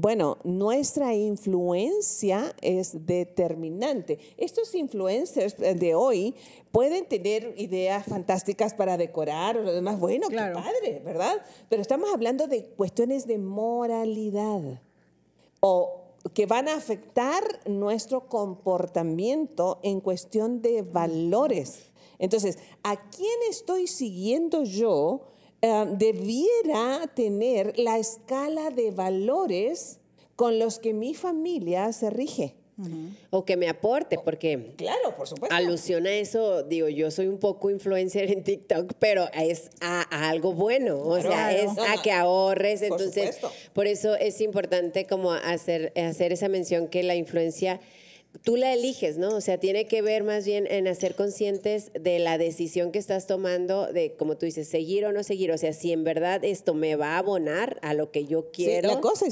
bueno, 0.00 0.38
nuestra 0.44 1.12
influencia 1.16 2.54
es 2.60 3.04
determinante. 3.04 4.20
Estos 4.36 4.72
influencers 4.76 5.56
de 5.58 5.94
hoy 5.96 6.36
pueden 6.70 7.04
tener 7.06 7.52
ideas 7.56 8.06
fantásticas 8.06 8.74
para 8.74 8.96
decorar 8.96 9.56
o 9.56 9.64
lo 9.64 9.72
demás. 9.72 9.98
Bueno, 9.98 10.28
qué 10.28 10.36
padre, 10.36 11.02
¿verdad? 11.04 11.42
Pero 11.68 11.82
estamos 11.82 12.10
hablando 12.14 12.46
de 12.46 12.66
cuestiones 12.76 13.26
de 13.26 13.38
moralidad 13.38 14.80
o 15.58 15.97
que 16.34 16.46
van 16.46 16.68
a 16.68 16.76
afectar 16.76 17.42
nuestro 17.66 18.28
comportamiento 18.28 19.78
en 19.82 20.00
cuestión 20.00 20.62
de 20.62 20.82
valores. 20.82 21.92
Entonces, 22.18 22.58
¿a 22.82 22.96
quién 22.96 23.38
estoy 23.48 23.86
siguiendo 23.86 24.64
yo? 24.64 25.22
Eh, 25.60 25.86
debiera 25.96 27.06
tener 27.14 27.78
la 27.78 27.98
escala 27.98 28.70
de 28.70 28.90
valores 28.90 30.00
con 30.36 30.58
los 30.58 30.78
que 30.78 30.92
mi 30.92 31.14
familia 31.14 31.92
se 31.92 32.10
rige. 32.10 32.57
O 33.30 33.44
que 33.44 33.56
me 33.56 33.68
aporte, 33.68 34.18
porque. 34.24 34.72
Claro, 34.76 35.14
por 35.16 35.26
supuesto. 35.26 35.54
Alusión 35.54 36.06
a 36.06 36.12
eso, 36.12 36.62
digo, 36.62 36.88
yo 36.88 37.10
soy 37.10 37.26
un 37.26 37.38
poco 37.38 37.70
influencer 37.70 38.30
en 38.30 38.44
TikTok, 38.44 38.92
pero 38.98 39.28
es 39.32 39.70
a, 39.80 40.02
algo 40.28 40.52
bueno, 40.52 41.00
o 41.00 41.20
sea, 41.20 41.52
es 41.52 41.70
a 41.70 42.00
que 42.02 42.12
ahorres. 42.12 42.82
Entonces, 42.82 43.38
por, 43.72 43.86
eso 43.86 44.14
es 44.14 44.40
importante 44.40 45.06
como 45.06 45.32
hacer, 45.32 45.92
hacer 45.96 46.32
esa 46.32 46.48
mención 46.48 46.88
que 46.88 47.02
la 47.02 47.16
influencia 47.16 47.80
tú 48.44 48.56
la 48.56 48.72
eliges, 48.72 49.18
¿no? 49.18 49.34
O 49.34 49.40
sea, 49.40 49.58
tiene 49.58 49.86
que 49.86 50.02
ver 50.02 50.22
más 50.22 50.44
bien 50.44 50.66
en 50.70 50.86
hacer 50.86 51.14
conscientes 51.14 51.90
de 51.98 52.18
la 52.18 52.38
decisión 52.38 52.92
que 52.92 52.98
estás 52.98 53.26
tomando, 53.26 53.86
de, 53.92 54.12
como 54.12 54.36
tú 54.36 54.46
dices, 54.46 54.68
seguir 54.68 55.04
o 55.06 55.12
no 55.12 55.22
seguir. 55.22 55.50
O 55.52 55.58
sea, 55.58 55.72
si 55.72 55.92
en 55.92 56.04
verdad 56.04 56.44
esto 56.44 56.74
me 56.74 56.96
va 56.96 57.14
a 57.14 57.18
abonar 57.18 57.78
a 57.82 57.94
lo 57.94 58.10
que 58.10 58.26
yo 58.26 58.50
quiero. 58.50 58.88
Sí, 58.88 58.94
la 58.94 59.00
cosa 59.00 59.26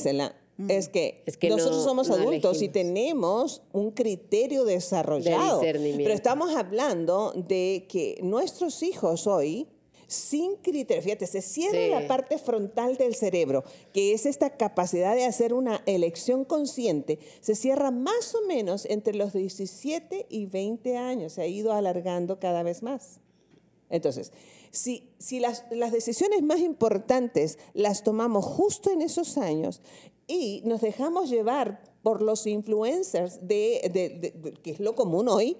es, 0.68 0.88
la, 0.88 1.22
es 1.26 1.36
que, 1.36 1.50
nosotros 1.50 1.84
somos 1.84 2.10
adultos 2.10 2.62
y 2.62 2.68
tenemos 2.68 3.62
un 3.72 3.90
criterio 3.90 4.64
desarrollado. 4.64 5.60
pero 5.60 6.12
estamos 6.12 6.54
hablando 6.56 7.32
de 7.34 7.86
que 7.88 8.18
nuestros 8.22 8.82
hijos 8.82 9.26
hoy 9.26 9.68
sin 10.06 10.56
criterio. 10.56 11.02
Fíjate, 11.02 11.26
se 11.26 11.42
cierra 11.42 12.00
la 12.00 12.06
parte 12.06 12.38
frontal 12.38 12.96
del 12.96 13.14
cerebro, 13.14 13.64
que 13.92 14.12
es 14.12 14.26
esta 14.26 14.56
capacidad 14.56 15.14
de 15.14 15.24
hacer 15.24 15.52
una 15.52 15.82
elección 15.86 16.44
consciente, 16.44 17.18
se 17.40 17.54
cierra 17.54 17.90
más 17.90 18.34
o 18.34 18.46
menos 18.46 18.86
entre 18.86 19.14
los 19.14 19.32
17 19.32 20.26
y 20.28 20.46
20 20.46 20.96
años, 20.96 21.34
se 21.34 21.42
ha 21.42 21.46
ido 21.46 21.72
alargando 21.72 22.38
cada 22.38 22.62
vez 22.62 22.82
más. 22.82 23.20
Entonces, 23.88 24.32
si, 24.70 25.10
si 25.18 25.38
las, 25.38 25.64
las 25.70 25.92
decisiones 25.92 26.42
más 26.42 26.60
importantes 26.60 27.58
las 27.72 28.02
tomamos 28.02 28.44
justo 28.44 28.90
en 28.90 29.00
esos 29.00 29.38
años 29.38 29.80
y 30.26 30.62
nos 30.64 30.80
dejamos 30.80 31.30
llevar 31.30 31.80
por 32.02 32.22
los 32.22 32.46
influencers, 32.46 33.46
de, 33.46 34.58
que 34.62 34.70
es 34.70 34.80
lo 34.80 34.94
común 34.94 35.28
hoy, 35.28 35.56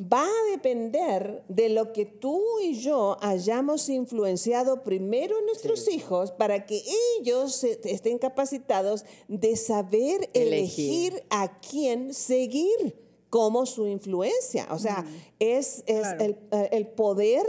va 0.00 0.24
a 0.24 0.50
depender 0.50 1.42
de 1.48 1.68
lo 1.68 1.92
que 1.92 2.06
tú 2.06 2.42
y 2.62 2.74
yo 2.74 3.16
hayamos 3.20 3.88
influenciado 3.88 4.82
primero 4.82 5.38
en 5.38 5.46
nuestros 5.46 5.88
hijos 5.88 6.32
para 6.32 6.66
que 6.66 6.82
ellos 7.18 7.64
estén 7.64 8.18
capacitados 8.18 9.04
de 9.28 9.56
saber 9.56 10.28
elegir, 10.32 11.22
a 11.30 11.60
quién 11.60 12.14
seguir 12.14 13.06
como 13.30 13.66
su 13.66 13.86
influencia. 13.86 14.66
O 14.70 14.78
sea, 14.78 15.04
es, 15.38 15.84
eh, 15.86 16.36
el, 16.70 16.86
poder 16.86 17.44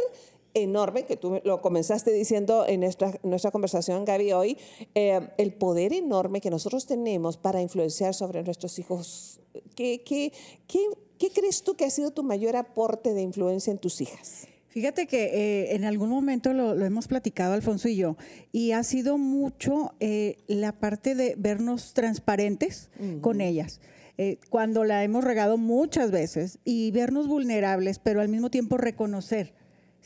enorme, 0.63 1.05
que 1.05 1.17
tú 1.17 1.41
lo 1.43 1.61
comenzaste 1.61 2.11
diciendo 2.11 2.65
en 2.67 2.81
nuestra, 2.81 3.19
nuestra 3.23 3.51
conversación, 3.51 4.05
Gaby, 4.05 4.33
hoy, 4.33 4.57
eh, 4.95 5.29
el 5.37 5.53
poder 5.53 5.93
enorme 5.93 6.41
que 6.41 6.49
nosotros 6.49 6.85
tenemos 6.85 7.37
para 7.37 7.61
influenciar 7.61 8.13
sobre 8.13 8.43
nuestros 8.43 8.79
hijos. 8.79 9.39
¿Qué, 9.75 10.03
qué, 10.03 10.31
qué 10.67 10.79
¿Qué 11.17 11.31
crees 11.31 11.63
tú 11.63 11.75
que 11.75 11.85
ha 11.85 11.89
sido 11.89 12.11
tu 12.11 12.23
mayor 12.23 12.55
aporte 12.55 13.13
de 13.13 13.21
influencia 13.21 13.71
en 13.71 13.79
tus 13.79 14.01
hijas? 14.01 14.47
Fíjate 14.69 15.07
que 15.07 15.23
eh, 15.25 15.75
en 15.75 15.85
algún 15.85 16.09
momento 16.09 16.53
lo, 16.53 16.73
hemos 16.85 17.07
platicado 17.07 17.53
Alfonso 17.53 17.89
y 17.89 17.95
yo, 17.95 18.15
y 18.51 18.73
ha 18.73 18.83
sido 18.83 19.17
mucho 19.17 19.95
eh, 19.99 20.37
la 20.45 20.73
parte 20.73 21.15
de 21.15 21.33
vernos 21.35 21.93
transparentes 21.93 22.91
con 23.21 23.41
ellas. 23.41 23.81
Eh, 24.19 24.39
cuando 24.49 24.83
la 24.83 25.03
hemos 25.03 25.23
regado 25.23 25.57
muchas 25.57 26.11
veces 26.11 26.59
y 26.63 26.91
vernos 26.91 27.27
vulnerables, 27.27 27.97
pero 27.97 28.21
al 28.21 28.29
mismo 28.29 28.51
tiempo 28.51 28.77
reconocer 28.77 29.53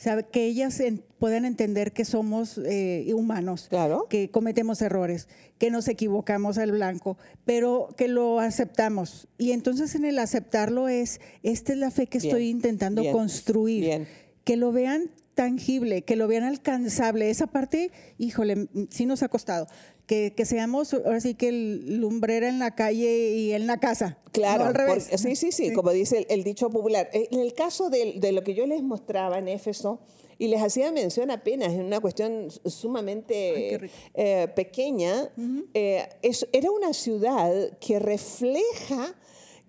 sabe, 0.02 0.24
que 0.24 0.46
ellas 0.46 0.82
puedan 1.18 1.44
entender 1.44 1.92
que 1.92 2.04
somos 2.04 2.58
eh, 2.64 3.10
humanos, 3.14 3.66
claro. 3.70 4.06
que 4.10 4.30
cometemos 4.30 4.82
errores, 4.82 5.28
que 5.58 5.70
nos 5.70 5.86
equivocamos 5.88 6.58
al 6.58 6.72
blanco, 6.72 7.16
pero 7.44 7.88
que 7.96 8.08
lo 8.08 8.40
aceptamos. 8.40 9.28
Y 9.38 9.52
entonces 9.52 9.94
en 9.94 10.04
el 10.04 10.18
aceptarlo 10.18 10.88
es, 10.88 11.20
esta 11.42 11.72
es 11.72 11.78
la 11.78 11.90
fe 11.90 12.06
que 12.06 12.18
estoy 12.18 12.48
intentando 12.48 13.02
construir. 13.12 14.06
Que 14.44 14.56
lo 14.56 14.72
vean 14.72 15.08
tangible, 15.34 16.02
que 16.02 16.16
lo 16.16 16.28
vean 16.28 16.44
alcanzable. 16.44 17.30
Esa 17.30 17.46
parte, 17.46 17.90
híjole, 18.18 18.68
sí 18.90 19.06
nos 19.06 19.22
ha 19.22 19.28
costado. 19.28 19.66
Que, 20.06 20.34
que 20.34 20.44
seamos 20.44 20.92
ahora 20.94 21.20
sí 21.20 21.34
que 21.34 21.48
el 21.48 22.00
lumbrera 22.00 22.48
en 22.48 22.58
la 22.58 22.74
calle 22.74 23.30
y 23.30 23.52
en 23.52 23.66
la 23.66 23.78
casa. 23.78 24.18
Claro, 24.32 24.64
al 24.64 24.74
revés. 24.74 25.08
sí, 25.16 25.36
sí, 25.36 25.52
sí, 25.52 25.72
como 25.72 25.90
dice 25.92 26.26
el, 26.28 26.44
dicho 26.44 26.70
popular. 26.70 27.08
En 27.12 27.38
el 27.38 27.54
caso 27.54 27.88
de, 27.88 28.14
de, 28.16 28.32
lo 28.32 28.42
que 28.42 28.54
yo 28.54 28.66
les 28.66 28.82
mostraba 28.82 29.38
en 29.38 29.48
Éfeso, 29.48 30.00
y 30.42 30.48
les 30.48 30.60
hacía 30.60 30.90
mención 30.90 31.30
apenas 31.30 31.72
en 31.72 31.84
una 31.84 32.00
cuestión 32.00 32.48
sumamente 32.66 33.88
eh, 34.14 34.48
pequeña, 34.56 35.30
eh, 35.72 36.08
era 36.52 36.70
una 36.72 36.92
ciudad 36.92 37.78
que 37.78 38.00
refleja 38.00 39.14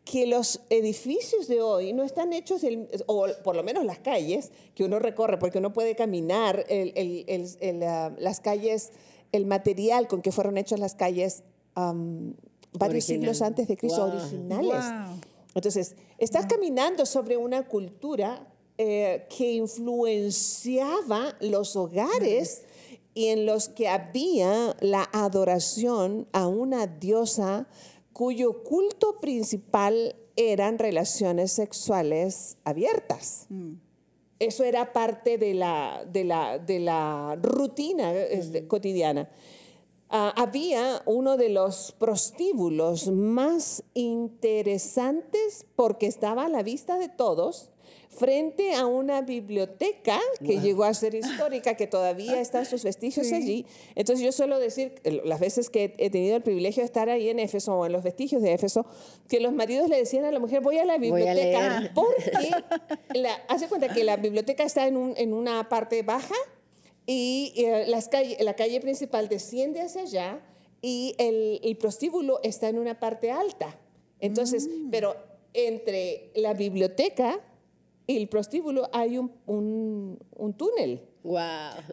que 0.05 0.27
los 0.27 0.61
edificios 0.69 1.47
de 1.47 1.61
hoy 1.61 1.93
no 1.93 2.03
están 2.03 2.33
hechos, 2.33 2.61
o 3.05 3.27
por 3.43 3.55
lo 3.55 3.63
menos 3.63 3.85
las 3.85 3.99
calles 3.99 4.51
que 4.75 4.83
uno 4.83 4.99
recorre, 4.99 5.39
porque 5.39 5.59
uno 5.59 5.71
puede 5.71 5.95
caminar 5.95 6.65
las 8.19 8.39
calles, 8.41 8.91
el 9.31 9.45
material 9.45 10.07
con 10.07 10.21
que 10.21 10.31
fueron 10.31 10.57
hechas 10.57 10.79
las 10.79 10.95
calles 10.95 11.43
varios 12.73 13.05
siglos 13.05 13.41
antes 13.41 13.67
de 13.67 13.77
Cristo, 13.77 14.05
originales. 14.05 14.83
Entonces, 15.55 15.95
estás 16.17 16.47
caminando 16.47 17.05
sobre 17.05 17.37
una 17.37 17.67
cultura 17.67 18.47
eh, 18.77 19.27
que 19.35 19.53
influenciaba 19.53 21.35
los 21.39 21.75
hogares 21.75 22.63
y 23.13 23.27
en 23.27 23.45
los 23.45 23.69
que 23.69 23.87
había 23.87 24.75
la 24.79 25.07
adoración 25.13 26.27
a 26.31 26.47
una 26.47 26.87
diosa 26.87 27.67
cuyo 28.13 28.63
culto 28.63 29.17
principal 29.19 30.15
eran 30.35 30.79
relaciones 30.79 31.51
sexuales 31.51 32.57
abiertas. 32.63 33.47
Mm. 33.49 33.73
Eso 34.39 34.63
era 34.63 34.93
parte 34.93 35.37
de 35.37 35.53
la, 35.53 36.05
de 36.11 36.23
la, 36.23 36.59
de 36.59 36.79
la 36.79 37.37
rutina 37.41 38.13
este, 38.13 38.67
cotidiana. 38.67 39.29
Ah, 40.09 40.33
había 40.35 41.01
uno 41.05 41.37
de 41.37 41.49
los 41.49 41.93
prostíbulos 41.97 43.07
más 43.09 43.83
interesantes 43.93 45.65
porque 45.75 46.07
estaba 46.07 46.45
a 46.45 46.49
la 46.49 46.61
vista 46.61 46.97
de 46.97 47.09
todos 47.09 47.72
frente 48.13 48.73
a 48.73 48.85
una 48.85 49.21
biblioteca 49.21 50.19
que 50.45 50.59
llegó 50.59 50.83
a 50.83 50.93
ser 50.93 51.15
histórica, 51.15 51.75
que 51.75 51.87
todavía 51.87 52.39
están 52.41 52.65
sus 52.65 52.83
vestigios 52.83 53.31
allí. 53.31 53.65
Entonces 53.95 54.23
yo 54.23 54.31
suelo 54.31 54.59
decir, 54.59 54.95
las 55.25 55.39
veces 55.39 55.69
que 55.69 55.93
he 55.97 56.09
tenido 56.09 56.35
el 56.35 56.43
privilegio 56.43 56.81
de 56.81 56.85
estar 56.85 57.09
ahí 57.09 57.29
en 57.29 57.39
Éfeso 57.39 57.75
o 57.75 57.85
en 57.85 57.91
los 57.91 58.03
vestigios 58.03 58.41
de 58.41 58.53
Éfeso, 58.53 58.85
que 59.27 59.39
los 59.39 59.53
maridos 59.53 59.89
le 59.89 59.97
decían 59.97 60.25
a 60.25 60.31
la 60.31 60.39
mujer, 60.39 60.61
voy 60.61 60.77
a 60.77 60.85
la 60.85 60.97
biblioteca, 60.97 61.91
porque 61.95 62.49
la, 63.13 63.33
hace 63.47 63.67
cuenta 63.67 63.93
que 63.93 64.03
la 64.03 64.17
biblioteca 64.17 64.63
está 64.63 64.87
en, 64.87 64.97
un, 64.97 65.13
en 65.17 65.33
una 65.33 65.69
parte 65.69 66.03
baja 66.03 66.35
y 67.05 67.53
eh, 67.57 67.85
las 67.87 68.09
la 68.39 68.55
calle 68.55 68.79
principal 68.79 69.27
desciende 69.27 69.81
hacia 69.81 70.03
allá 70.03 70.39
y 70.81 71.15
el, 71.17 71.59
el 71.63 71.77
prostíbulo 71.77 72.39
está 72.43 72.69
en 72.69 72.77
una 72.77 72.99
parte 72.99 73.31
alta. 73.31 73.77
Entonces, 74.19 74.67
mm. 74.67 74.89
pero 74.89 75.15
entre 75.53 76.31
la 76.35 76.53
biblioteca 76.53 77.39
y 78.05 78.17
el 78.17 78.27
prostíbulo 78.27 78.89
hay 78.91 79.17
un, 79.17 79.31
un, 79.45 80.53
túnel. 80.53 81.01
Wow. 81.23 81.39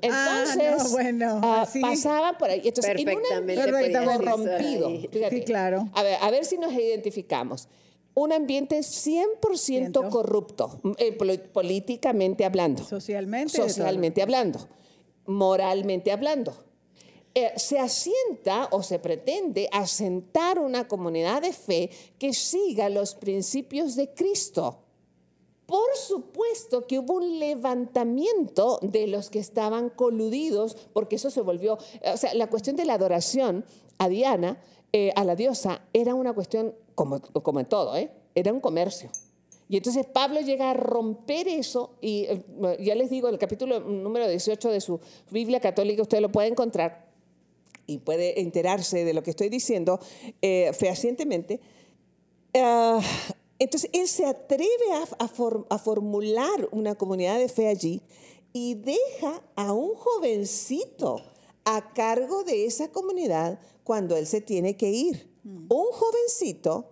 Entonces, 0.03 0.73
ah, 0.77 0.87
bueno, 0.91 1.41
ah, 1.43 1.69
pasaban 1.81 2.37
por 2.37 2.51
ahí. 2.51 2.63
Entonces, 2.65 2.95
Perfectamente 2.95 4.05
corrompido. 4.05 4.91
sí, 5.31 5.43
claro. 5.43 5.89
A 5.93 6.03
ver, 6.03 6.19
a 6.21 6.31
ver 6.31 6.45
si 6.45 6.59
nos 6.59 6.73
identificamos. 6.73 7.69
Un 8.15 8.33
ambiente 8.33 8.81
100% 8.81 10.11
corrupto, 10.11 10.81
eh, 10.99 11.13
políticamente 11.53 12.45
hablando. 12.45 12.83
Socialmente. 12.83 13.57
Socialmente 13.57 14.21
hablando. 14.21 14.59
Moralmente 15.27 16.11
hablando. 16.11 16.53
Eh, 17.37 17.53
se 17.57 17.79
asienta 17.79 18.67
o 18.73 18.83
se 18.83 18.99
pretende 18.99 19.69
asentar 19.71 20.59
una 20.59 20.89
comunidad 20.89 21.43
de 21.43 21.53
fe 21.53 21.91
que 22.19 22.33
siga 22.33 22.89
los 22.89 23.15
principios 23.15 23.95
de 23.95 24.09
Cristo 24.13 24.81
por 25.71 25.97
supuesto 25.97 26.89
que 26.89 26.99
hubo 26.99 27.15
un 27.15 27.39
levantamiento 27.39 28.81
de 28.83 29.07
los 29.07 29.31
que 29.31 29.39
estaban 29.39 29.89
coludidos, 29.89 30.77
porque 30.93 31.15
eso 31.15 31.31
se 31.31 31.43
volvió, 31.43 31.79
o 32.13 32.17
sea, 32.17 32.35
la 32.35 32.49
cuestión 32.49 32.75
de 32.75 32.85
la 32.85 32.95
adoración 32.95 33.65
a 33.99 34.09
Diana, 34.09 34.61
eh, 34.93 35.13
a 35.15 35.23
la 35.23 35.37
diosa, 35.37 35.83
era 35.93 36.17
una 36.17 36.33
cuestión, 36.33 36.75
como, 36.97 37.21
como 37.21 37.61
en 37.61 37.67
todo, 37.67 37.97
¿eh? 37.97 38.11
era 38.35 38.53
un 38.53 38.59
comercio. 38.59 39.11
Y 39.69 39.77
entonces 39.77 40.07
Pablo 40.07 40.41
llega 40.41 40.73
a 40.73 40.75
romper 40.75 41.47
eso, 41.47 41.93
y 42.01 42.25
eh, 42.25 42.43
ya 42.81 42.97
les 42.97 43.09
digo, 43.09 43.29
el 43.29 43.39
capítulo 43.39 43.79
número 43.79 44.27
18 44.27 44.71
de 44.71 44.81
su 44.81 44.99
Biblia 45.31 45.61
católica, 45.61 46.03
usted 46.03 46.19
lo 46.19 46.33
puede 46.33 46.49
encontrar 46.49 47.07
y 47.87 47.99
puede 47.99 48.41
enterarse 48.41 49.05
de 49.05 49.15
lo 49.15 49.23
que 49.23 49.31
estoy 49.31 49.51
diciendo 49.51 50.01
eh, 50.43 50.73
fehacientemente. 50.73 51.61
Ah, 52.55 53.01
entonces 53.61 53.91
él 53.93 54.09
se 54.09 54.25
atreve 54.25 54.67
a, 55.19 55.79
formular 55.79 56.69
una 56.73 56.95
comunidad 56.95 57.39
de 57.39 57.49
fe 57.49 57.69
allí 57.69 58.01
y 58.55 58.75
deja 58.75 59.43
a 59.55 59.75
un 59.75 59.95
jovencito 59.95 61.21
a 61.67 61.93
cargo 61.93 62.43
de 62.43 62.65
esa 62.65 62.89
comunidad 62.89 63.61
cuando 63.85 64.17
él 64.17 64.27
se 64.27 64.41
tiene 64.41 64.79
que 64.79 64.91
ir. 64.91 65.29
Mm. 65.45 65.67
Un 65.69 65.87
jovencito 65.93 66.89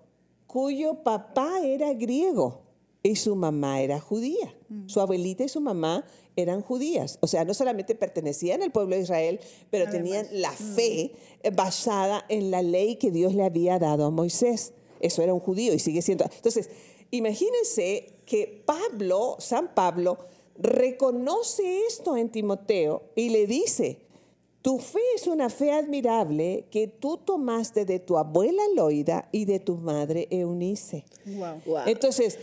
cuyo 0.47 1.03
papá 1.03 1.61
era 1.65 1.95
griego 1.95 2.61
y 3.03 3.17
su 3.17 3.35
mamá 3.35 3.81
era 3.81 3.99
judía. 3.99 4.55
Mm. 4.69 4.89
Su 4.89 5.01
abuelita 5.01 5.45
y 5.45 5.49
su 5.49 5.63
mamá 5.63 6.05
eran 6.37 6.61
judías. 6.61 7.19
O 7.23 7.27
sea, 7.29 7.47
no 7.47 7.55
solamente 7.55 7.95
pertenecían 7.95 8.63
al 8.63 8.73
pueblo 8.73 8.95
de 8.95 9.03
Israel, 9.03 9.41
pero 9.71 9.91
tenían 9.91 10.27
la 10.33 10.53
mm. 10.53 10.75
fe 10.75 11.13
basada 11.55 12.27
en 12.29 12.51
la 12.51 12.61
ley 12.61 12.97
que 12.97 13.11
Dios 13.11 13.35
le 13.35 13.45
había 13.45 13.79
dado 13.79 14.05
a 14.05 14.11
Moisés. 14.11 14.75
Eso 15.01 15.23
era 15.23 15.35
un 15.35 15.41
judío 15.41 15.75
y 15.75 15.79
sigue 15.79 16.03
siendo. 16.03 16.25
Entonces, 16.25 16.71
imagínense 17.11 18.13
que 18.27 18.63
Pablo, 18.65 19.37
San 19.39 19.75
Pablo, 19.75 20.19
reconoce 20.59 21.87
esto 21.87 22.17
en 22.17 22.31
Timoteo 22.31 23.03
y 23.15 23.31
le 23.31 23.47
dice, 23.47 23.99
tu 24.63 24.79
fe 24.79 25.01
es 25.15 25.27
una 25.27 25.51
fe 25.51 25.73
admirable 25.73 26.67
que 26.71 26.89
tú 26.89 27.17
tomaste 27.19 27.85
de 27.85 28.01
tu 28.01 28.19
abuela 28.19 28.63
Loida 28.75 29.29
y 29.33 29.45
de 29.45 29.61
tu 29.61 29.77
madre 29.77 30.27
Eunice. 30.31 31.05
Entonces, 31.87 32.39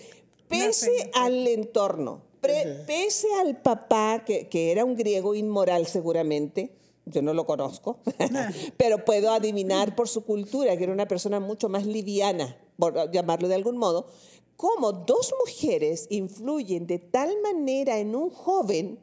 pese 0.47 1.11
al 1.13 1.45
entorno, 1.47 2.21
pese 2.41 3.27
al 3.41 3.61
papá, 3.61 4.23
que, 4.25 4.47
que 4.47 4.71
era 4.71 4.85
un 4.85 4.95
griego 4.95 5.35
inmoral 5.35 5.87
seguramente, 5.87 6.71
yo 7.05 7.21
no 7.21 7.33
lo 7.33 7.45
conozco, 7.45 7.99
pero 8.77 9.05
puedo 9.05 9.31
adivinar 9.31 9.95
por 9.95 10.07
su 10.07 10.23
cultura 10.23 10.75
que 10.77 10.83
era 10.83 10.93
una 10.93 11.07
persona 11.07 11.39
mucho 11.39 11.69
más 11.69 11.85
liviana, 11.85 12.57
por 12.77 13.11
llamarlo 13.11 13.47
de 13.47 13.55
algún 13.55 13.77
modo, 13.77 14.07
cómo 14.57 14.91
dos 14.91 15.33
mujeres 15.39 16.07
influyen 16.09 16.87
de 16.87 16.99
tal 16.99 17.41
manera 17.41 17.99
en 17.99 18.15
un 18.15 18.29
joven 18.29 18.99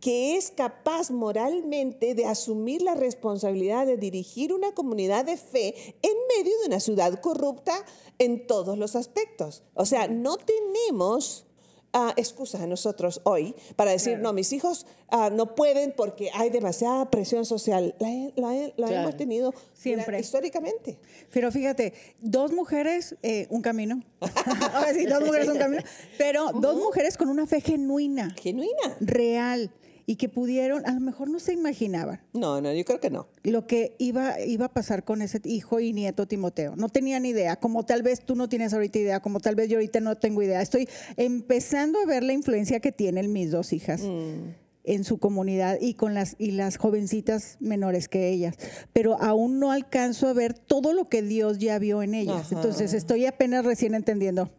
que 0.00 0.36
es 0.36 0.50
capaz 0.50 1.10
moralmente 1.10 2.14
de 2.14 2.26
asumir 2.26 2.82
la 2.82 2.94
responsabilidad 2.94 3.86
de 3.86 3.96
dirigir 3.96 4.52
una 4.52 4.72
comunidad 4.72 5.24
de 5.24 5.36
fe 5.36 5.96
en 6.02 6.12
medio 6.36 6.58
de 6.60 6.66
una 6.66 6.80
ciudad 6.80 7.20
corrupta 7.20 7.84
en 8.18 8.46
todos 8.46 8.78
los 8.78 8.96
aspectos. 8.96 9.62
O 9.74 9.84
sea, 9.84 10.08
no 10.08 10.36
tenemos 10.38 11.46
uh, 11.94 12.10
excusas 12.16 12.60
a 12.60 12.66
nosotros 12.66 13.20
hoy 13.24 13.54
para 13.76 13.92
decir, 13.92 14.18
no, 14.18 14.32
mis 14.32 14.52
hijos 14.52 14.86
ah, 15.08 15.30
no 15.30 15.54
pueden 15.54 15.92
porque 15.96 16.30
hay 16.34 16.50
demasiada 16.50 17.10
presión 17.10 17.44
social. 17.44 17.94
La, 18.36 18.54
hemos 19.00 19.16
tenido 19.16 19.54
siempre 19.74 20.18
históricamente. 20.20 20.98
Pero 21.32 21.50
fíjate, 21.50 21.94
dos 22.20 22.52
mujeres, 22.52 23.16
eh, 23.22 23.46
un 23.50 23.62
camino. 23.62 24.02
Ahora 24.74 24.94
sí, 24.94 25.06
dos 25.06 25.24
mujeres, 25.24 25.48
un 25.48 25.58
camino. 25.58 25.82
Pero 26.18 26.52
dos 26.52 26.76
mujeres 26.76 27.16
con 27.16 27.28
una 27.28 27.46
fe 27.46 27.60
genuina. 27.60 28.34
Genuina. 28.40 28.96
Real 29.00 29.70
y 30.10 30.16
que 30.16 30.28
pudieron, 30.28 30.84
a 30.86 30.92
lo 30.92 30.98
mejor 30.98 31.30
no 31.30 31.38
se 31.38 31.52
imaginaban. 31.52 32.20
No, 32.32 32.60
no, 32.60 32.72
yo 32.74 32.84
creo 32.84 32.98
que 32.98 33.10
no. 33.10 33.28
Lo 33.44 33.68
que 33.68 33.94
iba, 33.98 34.40
iba 34.40 34.66
a 34.66 34.72
pasar 34.72 35.04
con 35.04 35.22
ese 35.22 35.40
hijo 35.44 35.78
y 35.78 35.92
nieto 35.92 36.26
Timoteo. 36.26 36.74
No 36.74 36.88
tenían 36.88 37.26
idea, 37.26 37.54
como 37.54 37.84
tal 37.86 38.02
vez 38.02 38.20
tú 38.20 38.34
no 38.34 38.48
tienes 38.48 38.74
ahorita 38.74 38.98
idea, 38.98 39.20
como 39.20 39.38
tal 39.38 39.54
vez 39.54 39.68
yo 39.68 39.76
ahorita 39.76 40.00
no 40.00 40.16
tengo 40.16 40.42
idea. 40.42 40.62
Estoy 40.62 40.88
empezando 41.16 42.00
a 42.00 42.06
ver 42.06 42.24
la 42.24 42.32
influencia 42.32 42.80
que 42.80 42.90
tienen 42.90 43.32
mis 43.32 43.52
dos 43.52 43.72
hijas. 43.72 44.00
Mm. 44.00 44.50
en 44.82 45.04
su 45.04 45.18
comunidad 45.18 45.78
y 45.80 45.94
con 45.94 46.14
las 46.14 46.34
y 46.38 46.52
las 46.52 46.76
jovencitas 46.76 47.58
menores 47.60 48.08
que 48.08 48.30
ellas, 48.30 48.56
pero 48.92 49.22
aún 49.22 49.60
no 49.60 49.70
alcanzo 49.70 50.26
a 50.26 50.32
ver 50.32 50.54
todo 50.54 50.92
lo 50.92 51.04
que 51.04 51.22
Dios 51.22 51.58
ya 51.58 51.78
vio 51.78 52.02
en 52.02 52.14
ellas. 52.14 52.50
Entonces 52.50 52.94
estoy 52.94 53.26
apenas 53.26 53.64
recién 53.64 53.94
entendiendo 53.94 54.50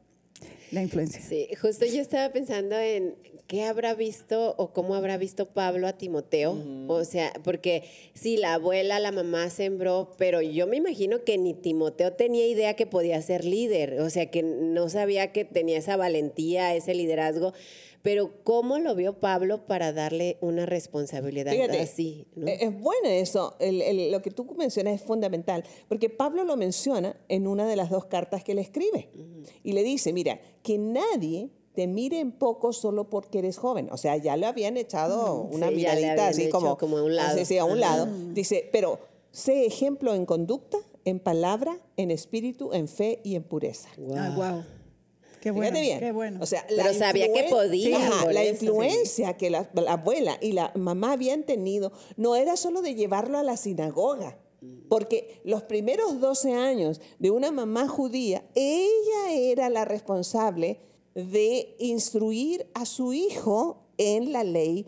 la 0.71 0.81
influencia. 0.81 1.21
Sí, 1.21 1.49
justo 1.59 1.85
yo 1.85 2.01
estaba 2.01 2.31
pensando 2.31 2.77
en 2.77 3.15
¿qué 3.51 3.65
habrá 3.65 3.95
visto 3.95 4.55
o 4.55 4.71
cómo 4.71 4.95
habrá 4.95 5.17
visto 5.17 5.45
Pablo 5.45 5.85
a 5.85 5.97
Timoteo? 5.97 6.57
O 6.87 7.03
sea, 7.03 7.33
porque 7.43 7.83
sí, 8.13 8.37
la 8.37 8.53
abuela, 8.53 8.97
la 9.01 9.11
mamá 9.11 9.49
sembró, 9.49 10.13
pero 10.17 10.41
yo 10.41 10.67
me 10.67 10.77
imagino 10.77 11.25
que 11.25 11.37
ni 11.37 11.53
Timoteo 11.53 12.13
tenía 12.13 12.47
idea 12.47 12.77
que 12.77 12.85
podía 12.85 13.21
ser 13.21 13.43
líder, 13.43 13.99
o 13.99 14.09
sea, 14.09 14.31
que 14.31 14.41
no 14.41 14.87
sabía 14.87 15.33
que 15.33 15.43
tenía 15.43 15.79
esa 15.79 15.97
valentía, 15.97 16.73
ese 16.75 16.93
liderazgo. 16.93 17.51
Pero 18.01 18.31
¿cómo 18.45 18.79
lo 18.79 18.95
vio 18.95 19.19
Pablo 19.19 19.65
para 19.65 19.91
darle 19.91 20.37
una 20.39 20.65
responsabilidad 20.65 21.53
así? 21.77 22.27
E-, 22.37 22.57
es 22.61 22.79
bueno 22.79 23.09
eso, 23.09 23.57
lo 23.59 24.21
que 24.21 24.31
tú 24.31 24.45
mencionas 24.57 24.95
es 24.95 25.01
fundamental, 25.01 25.65
porque 25.89 26.09
Pablo 26.09 26.45
lo 26.45 26.55
menciona 26.55 27.17
en 27.27 27.47
una 27.47 27.67
de 27.67 27.75
las 27.75 27.89
dos 27.89 28.05
cartas 28.05 28.45
que 28.45 28.55
le 28.55 28.61
escribe. 28.61 29.09
Y 29.61 29.73
le 29.73 29.83
dice, 29.83 30.13
mira, 30.13 30.39
que 30.63 30.77
nadie 30.77 31.49
te 31.73 31.87
mire 31.87 32.19
en 32.19 32.31
poco 32.31 32.73
solo 32.73 33.09
porque 33.09 33.39
eres 33.39 33.57
joven. 33.57 33.89
O 33.91 33.97
sea, 33.97 34.17
ya 34.17 34.35
le 34.37 34.45
habían 34.45 34.77
echado 34.77 35.41
una 35.41 35.71
miradita 35.71 36.27
así 36.27 36.49
como, 36.49 36.77
como, 36.77 36.97
a 36.97 37.03
un 37.03 37.15
lado. 37.15 37.41
Así, 37.41 37.57
a 37.57 37.65
un 37.65 37.79
lado. 37.79 38.07
Dice, 38.33 38.69
pero 38.71 38.99
sé 39.31 39.65
ejemplo 39.65 40.13
en 40.13 40.25
conducta, 40.25 40.77
en 41.05 41.19
palabra, 41.19 41.77
en 41.97 42.11
espíritu, 42.11 42.73
en 42.73 42.87
fe 42.87 43.21
y 43.23 43.35
en 43.35 43.43
pureza. 43.43 43.89
Wow. 43.97 44.33
wow. 44.35 44.63
Qué 45.41 45.49
bueno, 45.49 45.79
bien. 45.79 45.99
Qué 45.99 46.11
bueno. 46.11 46.39
O 46.41 46.45
sea, 46.45 46.65
Pero 46.67 46.93
sabía 46.93 47.33
que 47.33 47.47
podía. 47.49 48.09
la 48.31 48.45
influencia 48.45 49.37
que 49.37 49.49
la, 49.49 49.67
abuela 49.87 50.37
y 50.39 50.51
la 50.51 50.71
mamá 50.75 51.13
habían 51.13 51.43
tenido 51.43 51.91
no 52.15 52.35
era 52.35 52.55
solo 52.55 52.81
de 52.81 52.93
llevarlo 52.93 53.39
a 53.39 53.43
la 53.43 53.57
sinagoga, 53.57 54.37
porque 54.87 55.41
los 55.43 55.63
primeros 55.63 56.21
12 56.21 56.53
años 56.53 57.01
de 57.17 57.31
una 57.31 57.51
mamá 57.51 57.87
judía, 57.87 58.43
ella 58.53 59.33
era 59.33 59.69
la 59.69 59.83
responsable 59.83 60.79
de 61.15 61.75
instruir 61.79 62.67
a 62.73 62.85
su 62.85 63.13
hijo 63.13 63.81
en 63.97 64.31
la 64.31 64.43
ley, 64.43 64.85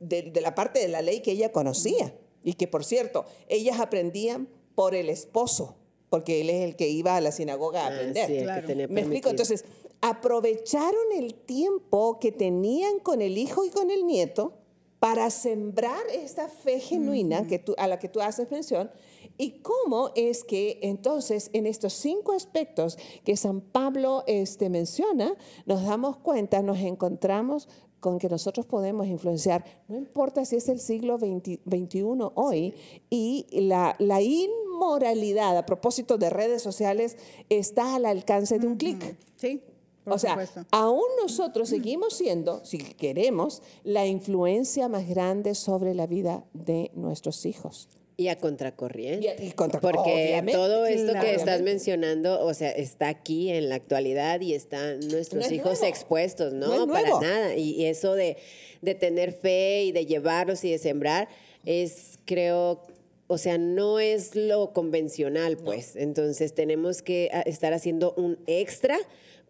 de, 0.00 0.32
la 0.40 0.54
parte 0.54 0.78
de 0.80 0.88
la 0.88 1.02
ley 1.02 1.20
que 1.20 1.32
ella 1.32 1.52
conocía. 1.52 2.14
Y 2.42 2.54
que, 2.54 2.68
por 2.68 2.84
cierto, 2.84 3.24
ellas 3.48 3.80
aprendían 3.80 4.48
por 4.74 4.94
el 4.94 5.08
esposo, 5.08 5.76
porque 6.10 6.42
él 6.42 6.50
es 6.50 6.62
el 6.62 6.76
que 6.76 6.88
iba 6.88 7.16
a 7.16 7.20
la 7.20 7.32
sinagoga 7.32 7.84
a 7.84 7.86
ah, 7.86 7.94
aprender. 7.94 8.90
Me 8.90 9.00
explico, 9.00 9.30
entonces, 9.30 9.64
aprovecharon 10.00 11.12
el 11.16 11.34
tiempo 11.34 12.18
que 12.18 12.32
tenían 12.32 12.98
con 12.98 13.22
el 13.22 13.38
hijo 13.38 13.64
y 13.64 13.70
con 13.70 13.90
el 13.90 14.06
nieto 14.06 14.52
para 14.98 15.30
sembrar 15.30 16.02
esta 16.12 16.48
fe 16.48 16.80
genuina 16.80 17.46
que 17.46 17.58
tú, 17.58 17.74
a 17.78 17.86
la 17.88 17.98
que 17.98 18.08
tú 18.08 18.20
haces 18.20 18.50
mención 18.50 18.90
y 19.38 19.60
cómo 19.60 20.10
es 20.14 20.44
que 20.44 20.78
entonces 20.82 21.50
en 21.52 21.66
estos 21.66 21.92
cinco 21.92 22.32
aspectos 22.32 22.98
que 23.24 23.36
San 23.36 23.60
Pablo 23.60 24.24
este, 24.26 24.68
menciona, 24.68 25.34
nos 25.66 25.84
damos 25.84 26.16
cuenta, 26.16 26.62
nos 26.62 26.78
encontramos 26.78 27.68
con 28.00 28.18
que 28.18 28.28
nosotros 28.28 28.66
podemos 28.66 29.06
influenciar, 29.06 29.64
no 29.88 29.96
importa 29.96 30.44
si 30.44 30.56
es 30.56 30.68
el 30.68 30.78
siglo 30.78 31.18
XXI 31.18 32.02
hoy, 32.34 32.74
y 33.08 33.46
la, 33.50 33.96
la, 33.98 34.20
inmoralidad 34.20 35.56
a 35.56 35.64
propósito 35.64 36.18
de 36.18 36.28
redes 36.28 36.60
sociales 36.60 37.16
está 37.48 37.94
al 37.94 38.04
alcance 38.04 38.58
de 38.58 38.66
un 38.66 38.76
clic. 38.76 39.16
Sí 39.36 39.62
o 40.06 40.18
sea, 40.18 40.38
aún 40.70 41.04
nosotros 41.22 41.68
seguimos 41.68 42.14
siendo, 42.14 42.64
si 42.64 42.78
queremos, 42.78 43.62
la 43.84 44.06
influencia 44.06 44.88
más 44.88 45.08
grande 45.08 45.54
sobre 45.54 45.94
la 45.94 46.06
vida 46.06 46.44
de 46.52 46.90
nuestros 46.94 47.46
hijos. 47.46 47.88
Y 48.16 48.28
a 48.28 48.38
contracorriente. 48.38 49.36
Y 49.40 49.50
Porque 49.52 50.42
todo 50.52 50.86
esto 50.86 51.12
que 51.20 51.34
estás 51.34 51.62
mencionando, 51.62 52.44
o 52.44 52.54
sea, 52.54 52.70
está 52.70 53.08
aquí 53.08 53.50
en 53.50 53.68
la 53.68 53.74
actualidad 53.74 54.40
y 54.40 54.54
están 54.54 55.00
nuestros 55.08 55.50
hijos 55.50 55.82
expuestos, 55.82 56.52
¿no? 56.52 56.86
Para 56.86 57.08
nada. 57.20 57.56
Y 57.56 57.86
eso 57.86 58.14
de, 58.14 58.36
de 58.82 58.94
tener 58.94 59.32
fe 59.32 59.84
y 59.84 59.92
de 59.92 60.06
llevarlos 60.06 60.64
y 60.64 60.70
de 60.70 60.78
sembrar 60.78 61.28
es, 61.64 62.18
creo, 62.24 62.82
o 63.26 63.38
sea, 63.38 63.58
no 63.58 63.98
es 63.98 64.36
lo 64.36 64.72
convencional, 64.72 65.56
pues. 65.56 65.96
Entonces 65.96 66.54
tenemos 66.54 67.02
que 67.02 67.30
ah, 67.32 67.40
estar 67.46 67.72
haciendo 67.72 68.12
un 68.16 68.38
extra 68.46 68.98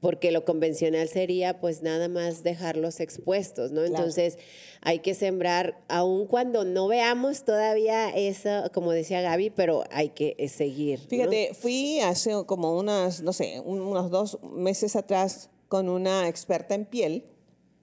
porque 0.04 0.32
lo 0.32 0.44
convencional 0.44 1.08
sería 1.08 1.60
pues 1.60 1.80
nada 1.80 2.08
más 2.08 2.42
dejarlos 2.42 3.00
expuestos, 3.00 3.72
¿no? 3.72 3.82
Entonces 3.84 4.36
hay 4.82 4.98
que 4.98 5.14
sembrar, 5.14 5.82
aun 5.88 6.26
cuando 6.26 6.66
no 6.66 6.88
veamos 6.88 7.46
todavía 7.46 8.10
eso, 8.10 8.70
como 8.74 8.92
decía 8.92 9.22
Gaby, 9.22 9.48
pero 9.48 9.84
hay 9.90 10.10
que 10.10 10.36
eh, 10.36 10.50
seguir. 10.50 11.00
Fíjate, 11.08 11.54
fui 11.54 12.00
hace 12.00 12.32
como 12.44 12.76
unas, 12.76 13.22
no 13.22 13.32
sé, 13.32 13.62
unos 13.64 14.10
dos 14.10 14.38
meses 14.42 14.94
atrás 14.94 15.48
con 15.68 15.88
una 15.88 16.28
experta 16.28 16.74
en 16.74 16.84
piel. 16.84 17.24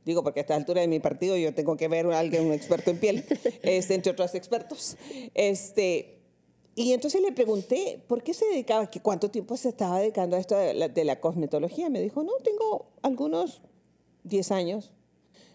Digo, 0.06 0.24
porque 0.24 0.42
a 0.42 0.44
esta 0.44 0.56
altura 0.56 0.82
de 0.82 0.88
mi 0.88 1.00
partido 1.00 1.36
yo 1.38 1.56
tengo 1.56 1.76
que 1.76 1.88
ver 1.88 2.06
a 2.06 2.20
alguien, 2.20 2.46
un 2.46 2.54
experto 2.54 2.92
en 2.92 3.00
piel, 3.00 3.26
este, 3.64 3.96
entre 3.96 4.12
otros 4.12 4.36
expertos. 4.36 4.96
Este, 5.34 6.21
y 6.82 6.94
entonces 6.94 7.22
le 7.22 7.32
pregunté, 7.32 8.02
¿por 8.08 8.24
qué 8.24 8.34
se 8.34 8.46
dedicaba, 8.46 8.90
cuánto 9.02 9.30
tiempo 9.30 9.56
se 9.58 9.70
estaba 9.70 10.00
dedicando 10.00 10.36
a 10.36 10.40
esto 10.40 10.56
de 10.56 11.06
la, 11.06 11.20
cosmetología? 11.20 11.90
Me 11.90 12.02
dijo, 12.02 12.24
no, 12.24 12.34
tengo 12.44 12.88
algunos 13.02 13.62
10 14.24 14.52
años. 14.52 14.92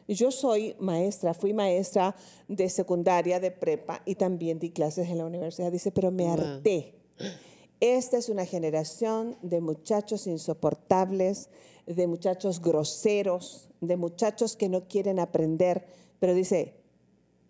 Yo 0.08 0.30
soy 0.30 0.76
maestra, 0.78 1.34
fui 1.34 1.52
maestra 1.52 2.14
de 2.46 2.68
secundaria, 2.68 3.40
de 3.40 3.50
prepa 3.50 4.02
y 4.04 4.14
también 4.14 4.60
di 4.60 4.70
clases 4.70 5.08
en 5.08 5.18
la 5.18 5.26
universidad. 5.26 5.72
Dice, 5.72 5.90
pero 5.90 6.12
me 6.12 6.28
harté. 6.28 6.94
Esta 7.80 8.16
es 8.16 8.28
una 8.28 8.46
generación 8.46 9.36
de 9.42 9.60
muchachos 9.60 10.26
insoportables, 10.26 11.50
de 11.86 12.06
muchachos 12.06 12.60
groseros, 12.60 13.68
de 13.80 13.96
muchachos 13.96 14.54
que 14.54 14.68
no 14.68 14.86
quieren 14.86 15.18
aprender. 15.18 15.86
Pero 16.20 16.34
dice, 16.34 16.74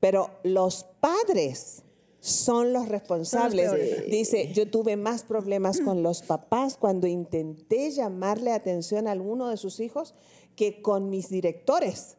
pero 0.00 0.30
los 0.42 0.86
padres 1.00 1.82
son 2.26 2.72
los 2.72 2.88
responsables. 2.88 3.70
Dice, 4.10 4.52
yo 4.52 4.68
tuve 4.68 4.96
más 4.96 5.22
problemas 5.22 5.80
con 5.80 6.02
los 6.02 6.22
papás 6.22 6.76
cuando 6.76 7.06
intenté 7.06 7.90
llamarle 7.92 8.52
atención 8.52 9.06
a 9.06 9.12
alguno 9.12 9.48
de 9.48 9.56
sus 9.56 9.78
hijos 9.80 10.14
que 10.56 10.82
con 10.82 11.08
mis 11.08 11.28
directores. 11.28 12.16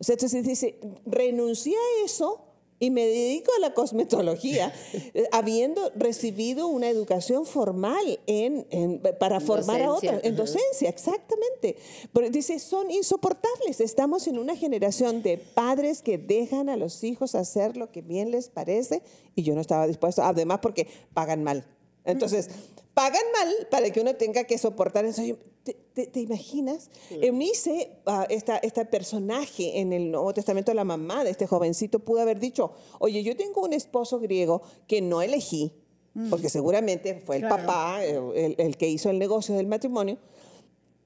Entonces 0.00 0.44
dice, 0.44 0.80
renuncié 1.04 1.74
a 1.74 2.04
eso 2.04 2.46
y 2.82 2.90
me 2.90 3.06
dedico 3.06 3.52
a 3.56 3.60
la 3.60 3.74
cosmetología, 3.74 4.74
eh, 4.92 5.28
habiendo 5.30 5.92
recibido 5.94 6.66
una 6.66 6.88
educación 6.88 7.46
formal 7.46 8.18
en, 8.26 9.00
para 9.20 9.38
formar 9.38 9.80
a 9.82 9.92
otros, 9.92 10.20
en 10.24 10.34
docencia, 10.34 10.88
exactamente. 10.88 11.76
Pero 12.12 12.28
dice, 12.28 12.58
son 12.58 12.90
insoportables. 12.90 13.80
Estamos 13.80 14.26
en 14.26 14.36
una 14.36 14.56
generación 14.56 15.22
de 15.22 15.38
padres 15.38 16.02
que 16.02 16.18
dejan 16.18 16.68
a 16.68 16.76
los 16.76 17.04
hijos 17.04 17.36
hacer 17.36 17.76
lo 17.76 17.92
que 17.92 18.02
bien 18.02 18.32
les 18.32 18.48
parece 18.48 19.04
y 19.36 19.44
yo 19.44 19.54
no 19.54 19.60
estaba 19.60 19.86
dispuesto, 19.86 20.24
además 20.24 20.58
porque 20.60 20.88
pagan 21.14 21.44
mal. 21.44 21.64
Entonces, 22.04 22.50
pagan 22.94 23.22
mal 23.32 23.68
para 23.70 23.90
que 23.90 24.00
uno 24.00 24.16
tenga 24.16 24.42
que 24.42 24.58
soportar 24.58 25.04
eso. 25.04 25.22
¿Te, 25.64 26.06
te, 26.06 26.20
imaginas? 26.20 26.90
Eunice, 27.10 27.90
uh, 28.06 28.24
esta, 28.28 28.56
este 28.58 28.84
personaje 28.84 29.78
en 29.78 29.92
el 29.92 30.10
Nuevo 30.10 30.34
Testamento, 30.34 30.74
la 30.74 30.84
mamá 30.84 31.22
de 31.22 31.30
este 31.30 31.46
jovencito, 31.46 32.00
pudo 32.00 32.20
haber 32.20 32.40
dicho, 32.40 32.72
oye, 32.98 33.22
yo 33.22 33.36
tengo 33.36 33.60
un 33.60 33.72
esposo 33.72 34.18
griego 34.18 34.62
que 34.88 35.00
no 35.00 35.22
elegí, 35.22 35.72
mm. 36.14 36.30
porque 36.30 36.48
seguramente 36.48 37.14
fue 37.24 37.36
el 37.36 37.46
papá 37.46 38.04
el, 38.04 38.56
el, 38.58 38.76
que 38.76 38.88
hizo 38.88 39.10
el 39.10 39.20
negocio 39.20 39.54
del 39.54 39.68
matrimonio, 39.68 40.18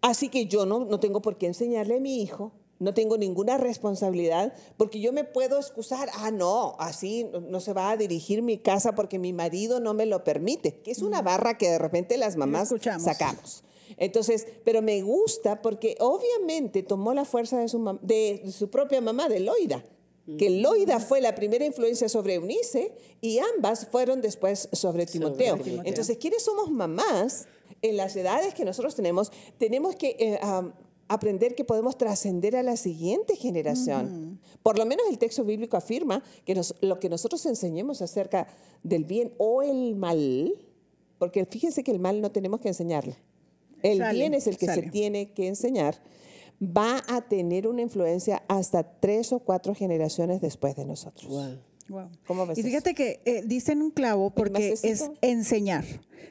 así 0.00 0.30
que 0.30 0.46
yo 0.46 0.64
no, 0.64 0.86
no 0.86 1.00
tengo 1.00 1.20
por 1.20 1.36
qué 1.36 1.46
enseñarle 1.46 1.96
a 1.96 2.00
mi 2.00 2.22
hijo 2.22 2.52
no 2.78 2.94
tengo 2.94 3.16
ninguna 3.16 3.56
responsabilidad 3.56 4.52
porque 4.76 5.00
yo 5.00 5.12
me 5.12 5.24
puedo 5.24 5.58
excusar, 5.58 6.08
ah, 6.14 6.30
no, 6.30 6.76
así 6.78 7.26
no 7.48 7.60
se 7.60 7.72
va 7.72 7.90
a 7.90 7.96
dirigir 7.96 8.42
mi 8.42 8.58
casa 8.58 8.94
porque 8.94 9.18
mi 9.18 9.32
marido 9.32 9.80
no 9.80 9.94
me 9.94 10.06
lo 10.06 10.24
permite, 10.24 10.80
que 10.80 10.90
es 10.90 11.02
una 11.02 11.22
barra 11.22 11.56
que 11.56 11.70
de 11.70 11.78
repente 11.78 12.16
las 12.18 12.36
mamás 12.36 12.74
sacamos. 12.98 13.64
Entonces, 13.96 14.46
pero 14.64 14.82
me 14.82 15.02
gusta 15.02 15.62
porque 15.62 15.96
obviamente 16.00 16.82
tomó 16.82 17.14
la 17.14 17.24
fuerza 17.24 17.58
de 17.58 17.68
su, 17.68 17.98
de 18.02 18.42
su 18.50 18.70
propia 18.70 19.00
mamá, 19.00 19.28
de 19.28 19.40
Loida, 19.40 19.84
que 20.38 20.50
Loida 20.50 20.98
fue 20.98 21.20
la 21.20 21.34
primera 21.36 21.64
influencia 21.64 22.08
sobre 22.08 22.34
Eunice 22.34 22.92
y 23.20 23.38
ambas 23.38 23.86
fueron 23.86 24.20
después 24.20 24.68
sobre 24.72 25.06
Timoteo. 25.06 25.58
Entonces, 25.84 26.18
¿quiénes 26.18 26.42
somos 26.42 26.70
mamás? 26.70 27.46
En 27.82 27.96
las 27.98 28.16
edades 28.16 28.54
que 28.54 28.64
nosotros 28.64 28.94
tenemos, 28.94 29.30
tenemos 29.58 29.96
que 29.96 30.16
eh, 30.18 30.40
aprender 31.08 31.54
que 31.54 31.64
podemos 31.64 31.96
trascender 31.96 32.56
a 32.56 32.62
la 32.62 32.76
siguiente 32.76 33.36
generación. 33.36 34.40
Por 34.62 34.78
lo 34.78 34.86
menos 34.86 35.06
el 35.10 35.18
texto 35.18 35.44
bíblico 35.44 35.76
afirma 35.76 36.22
que 36.44 36.60
lo 36.80 36.98
que 36.98 37.08
nosotros 37.08 37.44
enseñemos 37.46 38.02
acerca 38.02 38.48
del 38.82 39.04
bien 39.04 39.32
o 39.38 39.62
el 39.62 39.94
mal, 39.94 40.54
porque 41.18 41.44
fíjense 41.44 41.84
que 41.84 41.92
el 41.92 41.98
mal 41.98 42.20
no 42.20 42.32
tenemos 42.32 42.60
que 42.60 42.68
enseñarlo. 42.68 43.14
El 43.92 44.02
bien 44.12 44.34
es 44.34 44.46
el 44.46 44.56
que 44.56 44.66
se 44.66 44.82
tiene 44.82 45.32
que 45.32 45.48
enseñar, 45.48 45.96
va 46.60 47.02
a 47.08 47.22
tener 47.22 47.66
una 47.66 47.82
influencia 47.82 48.42
hasta 48.48 48.82
tres 48.82 49.32
o 49.32 49.40
cuatro 49.40 49.74
generaciones 49.74 50.40
después 50.40 50.76
de 50.76 50.84
nosotros. 50.84 51.28
Wow. 51.88 52.10
¿Cómo 52.26 52.46
ves 52.46 52.58
y 52.58 52.62
fíjate 52.62 52.94
que 52.94 53.20
eh, 53.24 53.42
dicen 53.44 53.80
un 53.80 53.90
clavo 53.90 54.30
porque 54.30 54.74
es 54.82 55.10
enseñar. 55.20 55.84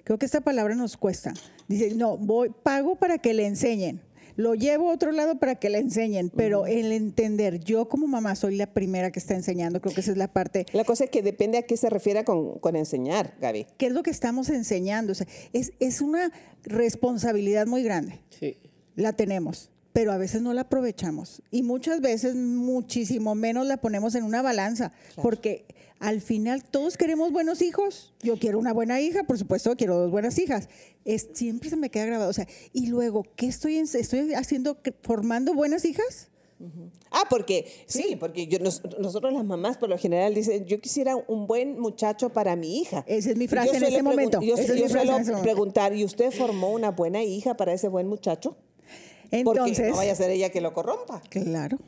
Creo 0.04 0.20
que 0.20 0.26
esta 0.26 0.42
palabra 0.42 0.76
nos 0.76 0.98
cuesta. 0.98 1.34
Dice, 1.68 1.96
no, 1.96 2.18
voy, 2.18 2.52
pago 2.64 2.96
para 2.96 3.18
que 3.18 3.34
le 3.34 3.46
enseñen. 3.48 4.02
Lo 4.36 4.56
llevo 4.56 4.90
a 4.90 4.94
otro 4.94 5.12
lado 5.12 5.38
para 5.40 5.56
que 5.56 5.70
le 5.70 5.80
enseñen, 5.80 6.30
pero 6.30 6.66
el 6.66 6.92
entender, 6.92 7.60
yo 7.60 7.88
como 7.88 8.08
mamá 8.08 8.36
soy 8.36 8.56
la 8.56 8.68
primera 8.68 9.12
que 9.12 9.20
está 9.20 9.34
enseñando, 9.34 9.82
creo 9.82 9.94
que 9.94 10.02
esa 10.02 10.12
es 10.12 10.18
la 10.18 10.32
parte. 10.32 10.66
La 10.74 10.84
cosa 10.84 11.06
es 11.06 11.10
que 11.10 11.22
depende 11.22 11.58
a 11.58 11.64
qué 11.64 11.78
se 11.78 11.90
refiere 11.90 12.24
con, 12.24 12.60
con 12.60 12.76
enseñar, 12.76 13.36
Gaby. 13.40 13.68
¿Qué 13.78 13.88
es 13.88 13.94
lo 13.94 14.04
que 14.04 14.12
estamos 14.12 14.50
enseñando? 14.50 15.14
O 15.14 15.16
sea, 15.16 15.28
es, 15.54 15.74
es 15.80 16.02
una 16.02 16.32
responsabilidad 16.64 17.68
muy 17.68 17.84
grande. 17.84 18.20
Sí. 18.40 18.58
La 18.96 19.14
tenemos 19.14 19.70
pero 19.96 20.12
a 20.12 20.18
veces 20.18 20.42
no 20.42 20.54
la 20.54 20.64
aprovechamos 20.64 21.42
y 21.52 21.64
muchas 21.64 22.02
veces 22.02 22.36
muchísimo 22.36 23.34
menos 23.34 23.66
la 23.66 23.78
ponemos 23.78 24.14
en 24.16 24.26
una 24.26 24.42
balanza, 24.42 24.92
porque 25.22 25.64
al 26.06 26.22
final 26.22 26.64
todos 26.64 26.98
queremos 26.98 27.32
buenos 27.32 27.64
hijos. 27.64 28.14
Yo 28.22 28.38
quiero 28.38 28.60
una 28.60 28.74
buena 28.74 29.02
hija, 29.02 29.24
por 29.24 29.40
supuesto, 29.40 29.76
quiero 29.76 29.98
dos 29.98 30.12
buenas 30.12 30.38
hijas. 30.38 30.70
Es, 31.04 31.30
siempre 31.34 31.72
se 31.72 31.78
me 31.78 31.90
queda 31.90 32.06
grabado. 32.06 32.30
O 32.30 32.34
sea, 32.34 32.48
y 32.74 32.88
luego, 32.88 33.26
¿qué 33.36 33.48
estoy, 33.48 33.78
estoy 33.78 34.34
haciendo? 34.36 34.78
¿Formando 35.02 35.56
buenas 35.56 35.84
hijas? 35.84 36.30
Ah, 37.10 37.24
porque 37.28 37.66
sí, 37.88 38.16
porque 38.20 38.46
yo, 38.46 38.60
nosotros 38.60 39.34
las 39.34 39.44
mamás 39.44 39.78
por 39.78 39.90
lo 39.90 39.98
general 39.98 40.36
dicen, 40.36 40.66
yo 40.66 40.80
quisiera 40.80 41.16
un 41.16 41.48
buen 41.48 41.80
muchacho 41.80 42.30
para 42.30 42.56
mi 42.56 42.80
hija. 42.80 43.04
Esa 43.08 43.32
es 43.32 43.38
mi 43.38 43.48
frase 43.48 43.76
en 43.76 43.84
ese 43.84 44.04
momento. 44.04 44.42
Yo, 44.42 44.58
suelo 44.58 45.42
preguntar, 45.42 45.96
¿y 45.96 46.06
usted 46.06 46.32
formó 46.32 46.70
una 46.70 46.92
buena 46.92 47.24
hija 47.24 47.58
para 47.58 47.74
ese 47.74 47.88
buen 47.88 48.08
muchacho? 48.08 48.56
Entonces, 49.32 49.78
Porque 49.80 49.90
no 49.90 49.96
vaya 49.96 50.12
a 50.12 50.16
ser 50.16 50.30
ella 50.30 50.52
que 50.52 50.62
lo 50.62 50.72
corrompa. 50.72 51.22
Claro. 51.30 51.80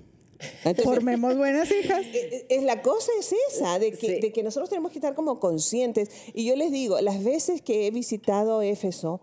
Formemos 0.84 1.36
buenas 1.38 1.72
hijas. 1.72 2.06
Es, 2.14 2.46
es, 2.50 2.64
la 2.64 2.82
cosa 2.82 3.12
es 3.20 3.34
esa, 3.50 3.80
de 3.80 3.92
que, 3.92 4.20
de 4.20 4.32
que 4.32 4.44
nosotros 4.44 4.70
tenemos 4.70 4.92
que 4.92 5.00
estar 5.00 5.16
como 5.16 5.40
conscientes. 5.40 6.10
Y 6.34 6.46
yo 6.46 6.56
les 6.56 6.72
digo, 6.72 7.00
las 7.02 7.24
veces 7.24 7.62
que 7.62 7.88
he 7.88 7.92
visitado 7.92 8.62
Éfeso, 8.62 9.22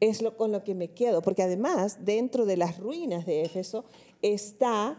es 0.00 0.22
lo, 0.22 0.36
con 0.36 0.52
lo 0.52 0.62
que 0.64 0.74
me 0.74 0.88
quedo, 0.88 1.22
porque 1.22 1.42
además 1.42 2.04
dentro 2.04 2.46
de 2.46 2.56
las 2.56 2.78
ruinas 2.78 3.26
de 3.26 3.42
Éfeso 3.42 3.84
está 4.22 4.98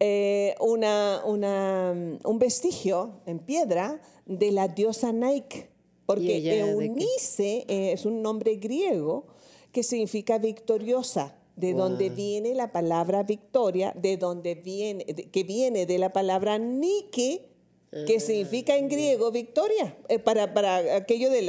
eh, 0.00 0.54
una, 0.60 1.22
una, 1.24 2.18
un 2.24 2.38
vestigio 2.38 3.20
en 3.26 3.38
piedra 3.38 4.00
de 4.26 4.52
la 4.52 4.68
diosa 4.68 5.12
Nike, 5.12 5.68
porque 6.06 6.58
Eunice 6.58 7.64
eh, 7.68 7.92
es 7.92 8.06
un 8.06 8.22
nombre 8.22 8.56
griego 8.56 9.26
que 9.72 9.82
significa 9.82 10.38
victoriosa 10.38 11.34
de 11.58 11.74
donde 11.74 12.10
viene 12.10 12.54
la 12.54 12.72
palabra 12.72 13.22
victoria, 13.22 13.92
de 13.96 14.16
donde 14.16 14.54
viene, 14.54 15.04
que 15.04 15.42
viene 15.44 15.86
de 15.86 15.98
la 15.98 16.12
palabra 16.12 16.58
Nike, 16.58 17.48
que 18.06 18.16
ah. 18.16 18.20
significa 18.20 18.76
en 18.76 18.88
griego 18.88 19.30
victoria, 19.30 19.96
eh, 20.08 20.18
para, 20.18 20.52
para, 20.52 20.96
aquello 20.96 21.30
de, 21.30 21.42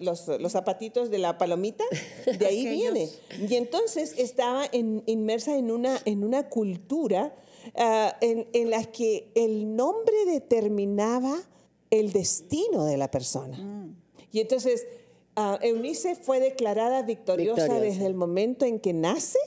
los, 0.00 0.28
los, 0.28 0.52
zapatitos 0.52 1.10
de 1.10 1.18
la 1.18 1.38
palomita, 1.38 1.84
de 2.38 2.46
ahí 2.46 2.66
viene. 2.66 3.08
Y 3.48 3.54
entonces 3.56 4.14
estaba 4.16 4.66
inmersa 4.72 5.56
en 5.56 5.70
una, 5.70 6.00
en 6.04 6.24
una 6.24 6.48
cultura 6.48 7.34
ah, 7.74 8.16
en, 8.20 8.46
en, 8.52 8.70
la 8.70 8.84
que 8.84 9.32
el 9.34 9.74
nombre 9.74 10.14
determinaba 10.26 11.42
el 11.90 12.12
destino 12.12 12.84
de 12.86 12.96
la 12.96 13.10
persona. 13.10 13.58
Mm. 13.58 13.96
Y 14.32 14.40
entonces 14.40 14.86
Uh, 15.36 15.56
Eunice 15.62 16.14
fue 16.14 16.40
declarada 16.40 17.02
victoriosa, 17.02 17.78
desde 17.78 18.04
el 18.04 18.14
momento 18.14 18.66
en 18.66 18.78
que 18.78 18.92
nace 18.92 19.38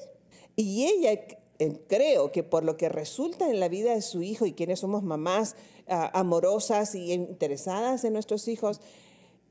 y 0.56 0.86
ella 0.86 1.12
eh, 1.60 1.80
creo 1.88 2.32
que 2.32 2.42
por 2.42 2.64
lo 2.64 2.76
que 2.76 2.90
resulta 2.90 3.50
en 3.50 3.60
la 3.60 3.70
vida 3.70 3.94
de 3.94 4.02
su 4.02 4.24
hijo 4.24 4.46
y 4.46 4.54
quienes 4.54 4.80
somos 4.80 5.04
mamás 5.04 5.56
ah, 5.88 6.10
amorosas 6.14 6.96
y 6.96 7.14
interesadas 7.14 8.04
en 8.04 8.14
nuestros 8.14 8.48
hijos, 8.48 8.82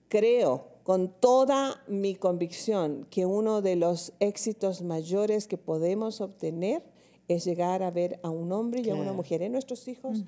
creo 0.08 0.66
con 0.82 1.08
toda 1.08 1.82
mi 1.88 2.14
convicción 2.14 3.06
que 3.10 3.26
uno 3.26 3.62
de 3.62 3.76
los 3.76 4.12
éxitos 4.20 4.82
mayores 4.82 5.46
que 5.46 5.56
podemos 5.56 6.20
obtener 6.20 6.82
es 7.26 7.44
llegar 7.44 7.82
a 7.82 7.90
ver 7.90 8.20
a 8.22 8.28
un 8.28 8.52
hombre 8.52 8.80
y 8.80 8.90
a 8.90 8.94
una 8.94 9.14
mujer 9.14 9.40
en 9.40 9.52
nuestros 9.52 9.88
hijos, 9.88 10.24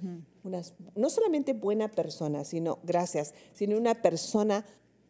no 0.94 1.10
solamente 1.10 1.52
buena 1.52 1.90
persona, 1.90 2.44
sino, 2.44 2.78
gracias, 2.84 3.34
sino 3.52 3.76
una 3.76 4.00
persona 4.00 4.64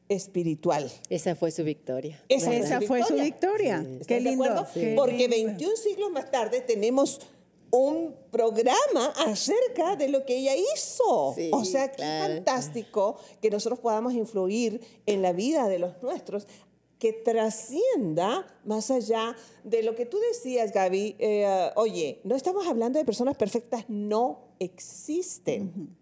espiritual. 0.08 0.90
Esa 1.08 1.34
fue 1.34 1.50
su 1.50 1.64
victoria. 1.64 2.22
Esa, 2.28 2.80
fue, 2.80 3.02
su 3.02 3.14
victoria. 3.14 3.84
Qué 4.06 4.20
lindo. 4.20 4.66
Porque 4.94 5.28
21 5.28 5.76
siglos 5.76 6.10
más 6.10 6.30
tarde 6.30 6.60
tenemos 6.60 7.20
un 7.70 8.14
programa 8.30 9.06
acerca 9.26 9.96
de 9.96 10.08
lo 10.08 10.24
que 10.24 10.36
ella 10.36 10.54
hizo. 10.54 11.34
o 11.52 11.64
sea, 11.64 11.90
qué 11.92 12.02
fantástico 12.02 13.16
que 13.42 13.50
nosotros 13.50 13.80
podamos 13.80 14.14
influir 14.14 14.80
en 15.06 15.22
la 15.22 15.32
vida 15.32 15.68
de 15.68 15.78
los 15.78 16.02
nuestros 16.02 16.46
que 16.98 17.12
trascienda 17.12 18.46
más 18.64 18.90
allá 18.90 19.36
de 19.64 19.82
lo 19.82 19.94
que 19.94 20.06
tú 20.06 20.18
decías, 20.32 20.72
Gaby. 20.72 21.16
Eh, 21.18 21.70
oye, 21.76 22.20
no 22.24 22.34
estamos 22.34 22.66
hablando 22.66 22.98
de 22.98 23.04
personas 23.04 23.36
perfectas, 23.36 23.84
no 23.88 24.54
existen. 24.58 25.94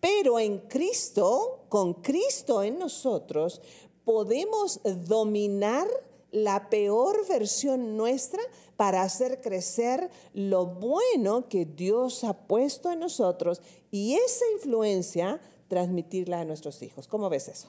Pero 0.00 0.38
en 0.38 0.58
Cristo, 0.58 1.64
con 1.68 1.94
Cristo 1.94 2.62
en 2.62 2.78
nosotros, 2.78 3.60
podemos 4.04 4.80
dominar 5.08 5.88
la 6.30 6.68
peor 6.68 7.26
versión 7.28 7.96
nuestra 7.96 8.42
para 8.76 9.02
hacer 9.02 9.40
crecer 9.40 10.10
lo 10.34 10.66
bueno 10.66 11.48
que 11.48 11.64
Dios 11.64 12.24
ha 12.24 12.34
puesto 12.34 12.92
en 12.92 13.00
nosotros 13.00 13.62
y 13.90 14.14
esa 14.14 14.44
influencia 14.54 15.40
transmitirla 15.68 16.40
a 16.40 16.44
nuestros 16.44 16.82
hijos. 16.82 17.08
¿Cómo 17.08 17.28
ves 17.28 17.48
eso? 17.48 17.68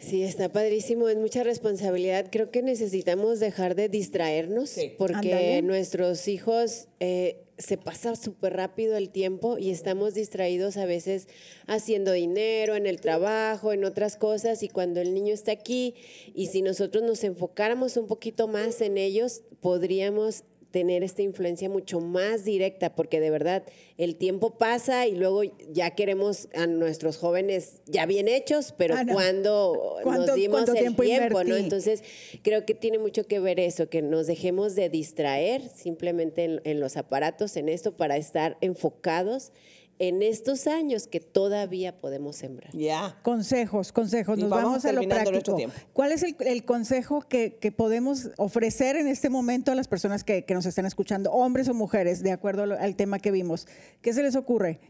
Sí, 0.00 0.22
está 0.22 0.50
padrísimo, 0.50 1.10
es 1.10 1.18
mucha 1.18 1.44
responsabilidad. 1.44 2.28
Creo 2.32 2.50
que 2.50 2.62
necesitamos 2.62 3.38
dejar 3.38 3.74
de 3.74 3.90
distraernos 3.90 4.74
porque 4.96 5.60
nuestros 5.62 6.26
hijos 6.26 6.88
eh, 7.00 7.44
se 7.58 7.76
pasa 7.76 8.16
súper 8.16 8.54
rápido 8.54 8.96
el 8.96 9.10
tiempo 9.10 9.58
y 9.58 9.70
estamos 9.70 10.14
distraídos 10.14 10.78
a 10.78 10.86
veces 10.86 11.28
haciendo 11.66 12.12
dinero, 12.12 12.76
en 12.76 12.86
el 12.86 13.00
trabajo, 13.00 13.74
en 13.74 13.84
otras 13.84 14.16
cosas. 14.16 14.62
Y 14.62 14.70
cuando 14.70 15.02
el 15.02 15.12
niño 15.12 15.34
está 15.34 15.52
aquí 15.52 15.94
y 16.34 16.46
si 16.46 16.62
nosotros 16.62 17.04
nos 17.04 17.22
enfocáramos 17.22 17.98
un 17.98 18.06
poquito 18.06 18.48
más 18.48 18.80
en 18.80 18.96
ellos, 18.96 19.42
podríamos 19.60 20.44
tener 20.70 21.02
esta 21.02 21.22
influencia 21.22 21.68
mucho 21.68 22.00
más 22.00 22.44
directa, 22.44 22.94
porque 22.94 23.20
de 23.20 23.30
verdad 23.30 23.64
el 23.98 24.16
tiempo 24.16 24.50
pasa 24.58 25.06
y 25.06 25.14
luego 25.14 25.42
ya 25.70 25.90
queremos 25.90 26.48
a 26.54 26.66
nuestros 26.66 27.16
jóvenes 27.16 27.80
ya 27.86 28.06
bien 28.06 28.28
hechos, 28.28 28.74
pero 28.76 28.94
ah, 28.96 29.04
cuando 29.10 29.96
nos 30.04 30.34
dimos 30.34 30.68
el 30.68 30.94
tiempo, 30.96 31.44
¿no? 31.44 31.56
Entonces 31.56 32.02
creo 32.42 32.64
que 32.64 32.74
tiene 32.74 32.98
mucho 32.98 33.26
que 33.26 33.40
ver 33.40 33.60
eso, 33.60 33.88
que 33.88 34.02
nos 34.02 34.26
dejemos 34.26 34.74
de 34.74 34.88
distraer 34.88 35.68
simplemente 35.68 36.60
en 36.64 36.80
los 36.80 36.96
aparatos, 36.96 37.56
en 37.56 37.68
esto, 37.68 37.96
para 37.96 38.16
estar 38.16 38.56
enfocados 38.60 39.52
en 40.00 40.22
estos 40.22 40.66
años 40.66 41.06
que 41.06 41.20
todavía 41.20 42.00
podemos 42.00 42.36
sembrar. 42.36 42.74
Ya. 42.74 43.18
Consejos, 43.22 43.92
consejos. 43.92 44.38
Nos 44.38 44.48
vamos, 44.48 44.86
a 44.86 44.92
lo 44.92 45.02
práctico. 45.02 45.58
¿Cuál 45.92 46.12
es 46.12 46.22
el, 46.22 46.64
consejo 46.64 47.20
que, 47.28 47.50
podemos 47.76 48.30
ofrecer 48.38 48.96
en 48.96 49.06
este 49.06 49.28
momento 49.28 49.70
a 49.70 49.74
las 49.74 49.88
personas 49.88 50.24
que, 50.24 50.42
nos 50.48 50.64
están 50.64 50.86
escuchando, 50.86 51.30
hombres 51.30 51.68
o 51.68 51.74
mujeres, 51.74 52.22
de 52.22 52.32
acuerdo 52.32 52.62
al 52.62 52.96
tema 52.96 53.18
que 53.18 53.30
vimos? 53.30 53.68
¿Qué 54.00 54.14
se 54.14 54.22
les 54.22 54.36
ocurre? 54.36 54.80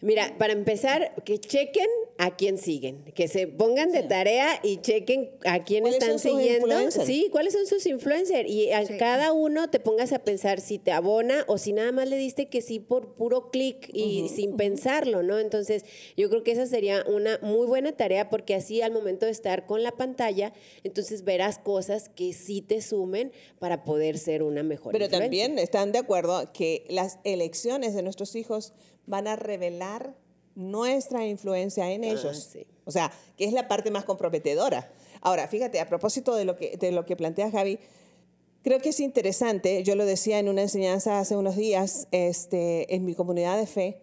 Mira, 0.00 0.34
para 0.38 0.52
empezar, 0.52 1.14
que 1.24 1.38
chequen 1.38 1.86
a 2.18 2.36
quién 2.36 2.58
siguen, 2.58 3.04
que 3.14 3.26
se 3.26 3.46
pongan 3.46 3.90
de 3.90 4.02
tarea 4.02 4.60
y 4.62 4.78
chequen 4.78 5.30
a 5.46 5.60
quién 5.60 5.86
están 5.86 6.18
siguiendo. 6.18 6.90
Sí, 6.90 7.28
cuáles 7.32 7.54
son 7.54 7.66
sus 7.66 7.86
influencers. 7.86 8.48
Y 8.48 8.70
a 8.72 8.84
cada 8.98 9.32
uno 9.32 9.70
te 9.70 9.80
pongas 9.80 10.12
a 10.12 10.18
pensar 10.18 10.60
si 10.60 10.78
te 10.78 10.92
abona 10.92 11.44
o 11.46 11.56
si 11.56 11.72
nada 11.72 11.90
más 11.92 12.08
le 12.08 12.16
diste 12.16 12.48
que 12.48 12.60
sí 12.60 12.80
por 12.80 13.14
puro 13.14 13.50
clic 13.50 13.88
y 13.92 14.13
sin 14.28 14.56
pensarlo, 14.56 15.22
¿no? 15.22 15.38
Entonces, 15.38 15.84
yo 16.16 16.28
creo 16.28 16.42
que 16.42 16.52
esa 16.52 16.66
sería 16.66 17.04
una 17.06 17.38
muy 17.42 17.66
buena 17.66 17.92
tarea 17.92 18.30
porque 18.30 18.54
así 18.54 18.82
al 18.82 18.92
momento 18.92 19.26
de 19.26 19.32
estar 19.32 19.66
con 19.66 19.82
la 19.82 19.92
pantalla, 19.92 20.52
entonces 20.82 21.24
verás 21.24 21.58
cosas 21.58 22.08
que 22.08 22.32
sí 22.32 22.62
te 22.62 22.80
sumen 22.80 23.32
para 23.58 23.82
poder 23.82 24.18
ser 24.18 24.42
una 24.42 24.62
mejor. 24.62 24.92
Pero 24.92 25.08
también 25.08 25.58
están 25.58 25.92
de 25.92 25.98
acuerdo 25.98 26.52
que 26.52 26.84
las 26.88 27.18
elecciones 27.24 27.94
de 27.94 28.02
nuestros 28.02 28.34
hijos 28.34 28.72
van 29.06 29.26
a 29.28 29.36
revelar 29.36 30.14
nuestra 30.54 31.26
influencia 31.26 31.90
en 31.90 32.04
ah, 32.04 32.08
ellos. 32.08 32.56
O 32.84 32.90
sea, 32.90 33.12
que 33.36 33.44
es 33.44 33.52
la 33.52 33.68
parte 33.68 33.90
más 33.90 34.04
comprometedora. 34.04 34.90
Ahora, 35.20 35.48
fíjate, 35.48 35.80
a 35.80 35.88
propósito 35.88 36.34
de 36.34 36.44
lo 36.44 36.56
que, 36.56 36.76
de 36.76 36.92
lo 36.92 37.06
que 37.06 37.16
plantea 37.16 37.50
Javi, 37.50 37.78
creo 38.62 38.80
que 38.80 38.90
es 38.90 39.00
interesante, 39.00 39.82
yo 39.82 39.94
lo 39.94 40.06
decía 40.06 40.38
en 40.38 40.48
una 40.48 40.62
enseñanza 40.62 41.18
hace 41.18 41.36
unos 41.36 41.56
días 41.56 42.08
este, 42.10 42.94
en 42.94 43.04
mi 43.04 43.14
comunidad 43.14 43.58
de 43.58 43.66
fe, 43.66 43.98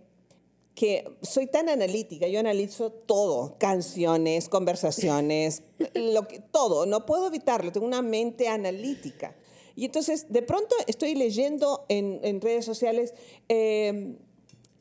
que 0.75 1.09
soy 1.21 1.47
tan 1.47 1.69
analítica, 1.69 2.27
yo 2.27 2.39
analizo 2.39 2.91
todo, 2.91 3.57
canciones, 3.57 4.49
conversaciones, 4.49 5.63
lo 5.95 6.27
que, 6.27 6.39
todo, 6.39 6.85
no 6.85 7.05
puedo 7.05 7.27
evitarlo, 7.27 7.71
tengo 7.71 7.85
una 7.85 8.01
mente 8.01 8.47
analítica. 8.47 9.35
Y 9.75 9.85
entonces, 9.85 10.25
de 10.29 10.41
pronto 10.41 10.75
estoy 10.87 11.15
leyendo 11.15 11.85
en, 11.87 12.41
redes 12.41 12.65
sociales 12.65 13.13
em, 13.47 14.17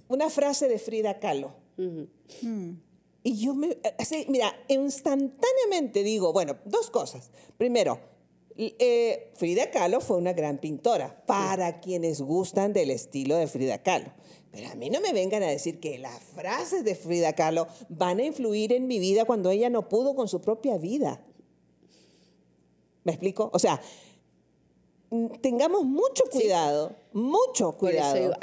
una 0.09 0.29
frase 0.31 0.69
de 0.69 0.79
Frida 0.79 1.21
Kahlo. 1.21 1.55
Y 3.23 3.37
yo 3.37 3.55
me, 3.55 3.77
así, 3.99 4.27
mira, 4.29 4.53
instantáneamente 4.69 6.03
digo, 6.03 6.33
bueno, 6.33 6.57
dos 6.65 6.91
cosas. 6.91 7.31
Primero, 7.59 8.01
Eh, 8.63 9.33
Frida 9.37 9.71
Kahlo 9.71 10.03
fue 10.03 10.19
una 10.19 10.35
gran 10.35 10.59
pintora, 10.59 11.23
para 11.25 11.81
quienes 11.81 12.21
gustan 12.21 12.75
del 12.75 12.91
estilo 12.91 13.37
de 13.37 13.47
Frida 13.47 13.83
Kahlo. 13.83 14.13
Pero 14.53 14.69
a 14.69 14.75
mí 14.75 14.91
no 14.91 15.01
me 15.01 15.15
vengan 15.15 15.43
a 15.43 15.47
decir 15.47 15.81
que 15.81 15.99
las 15.99 16.21
frases 16.23 16.85
de 16.85 16.95
Frida 16.95 17.33
Kahlo 17.33 17.69
van 17.89 18.19
a 18.19 18.25
influir 18.25 18.75
en 18.75 18.87
mi 18.87 18.99
vida 18.99 19.25
cuando 19.25 19.51
ella 19.51 19.71
no 19.71 19.89
pudo 19.89 20.15
con 20.15 20.29
su 20.29 20.43
propia 20.43 20.77
vida. 20.77 21.25
¿Me 23.05 23.13
explico? 23.13 23.49
O 23.55 23.59
sea, 23.59 23.81
tengamos 25.41 25.85
mucho 25.85 26.25
cuidado, 26.31 26.95
mucho 27.13 27.73
cuidado. 27.73 28.35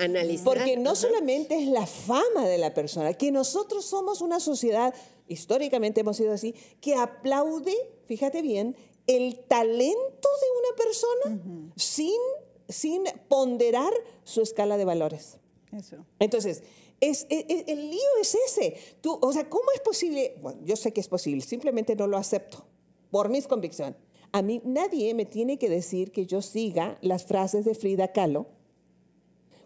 porque 0.43 0.77
no 0.77 0.95
solamente 0.95 1.61
es 1.61 1.67
la 1.67 1.85
fama 1.85 2.47
de 2.47 2.57
la 2.57 2.73
persona, 2.73 3.13
que 3.13 3.31
nosotros 3.31 3.85
somos 3.85 4.21
una 4.21 4.39
sociedad, 4.39 4.93
históricamente 5.27 6.01
hemos 6.01 6.17
sido 6.17 6.33
así, 6.33 6.55
que 6.81 6.95
aplaude, 6.95 7.75
fíjate 8.07 8.41
bien, 8.41 8.75
el 9.07 9.39
talento 9.39 10.29
de 10.41 10.47
una 10.59 10.75
persona 10.77 11.71
sin, 11.75 12.19
sin 12.67 13.03
ponderar 13.27 13.93
su 14.23 14.41
escala 14.41 14.77
de 14.77 14.85
valores. 14.85 15.37
Eso. 15.71 15.97
Entonces, 16.19 16.63
es, 16.99 17.25
e, 17.29 17.45
e, 17.47 17.71
el 17.71 17.89
lío 17.89 18.09
es 18.21 18.35
ese. 18.47 18.75
Tú, 19.01 19.17
o 19.21 19.33
sea, 19.33 19.49
¿cómo 19.49 19.65
es 19.73 19.81
posible? 19.81 20.35
Bueno, 20.41 20.61
yo 20.65 20.75
sé 20.75 20.91
que 20.91 21.01
es 21.01 21.07
posible, 21.07 21.41
simplemente 21.41 21.95
no 21.95 22.07
lo 22.07 22.17
acepto 22.17 22.65
por 23.11 23.29
mis 23.29 23.47
convicciones. 23.47 23.95
A 24.31 24.41
mí 24.41 24.61
nadie 24.65 25.13
me 25.13 25.25
tiene 25.25 25.57
que 25.57 25.69
decir 25.69 26.11
que 26.11 26.25
yo 26.25 26.41
siga 26.41 26.97
las 27.01 27.25
frases 27.25 27.65
de 27.65 27.75
Frida 27.75 28.11
Kahlo 28.11 28.47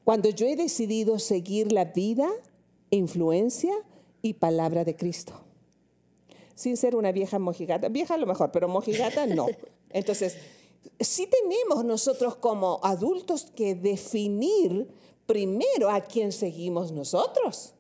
cuando 0.04 0.30
yo 0.30 0.48
he 0.48 0.56
decidido 0.56 1.20
seguir 1.20 1.72
la 1.72 1.86
vida, 1.86 2.30
influencia 2.90 3.74
y 4.22 4.34
palabra 4.34 4.84
de 4.84 4.96
Cristo. 4.96 5.34
Sin 6.62 6.78
ser 6.78 6.96
una 6.96 7.12
vieja 7.12 7.40
mojigata. 7.40 7.90
Vieja 7.90 8.14
a 8.14 8.18
lo 8.18 8.28
mejor, 8.28 8.52
pero 8.52 8.68
mojigata 8.68 9.26
no. 9.26 9.48
Entonces, 9.90 10.38
sí 11.00 11.28
tenemos 11.28 11.84
nosotros 11.84 12.36
como 12.36 12.80
adultos 12.84 13.48
que 13.56 13.74
definir 13.74 14.88
primero 15.26 15.90
a 15.90 16.02
quién 16.02 16.32
seguimos 16.32 16.92
nosotros. 16.92 17.74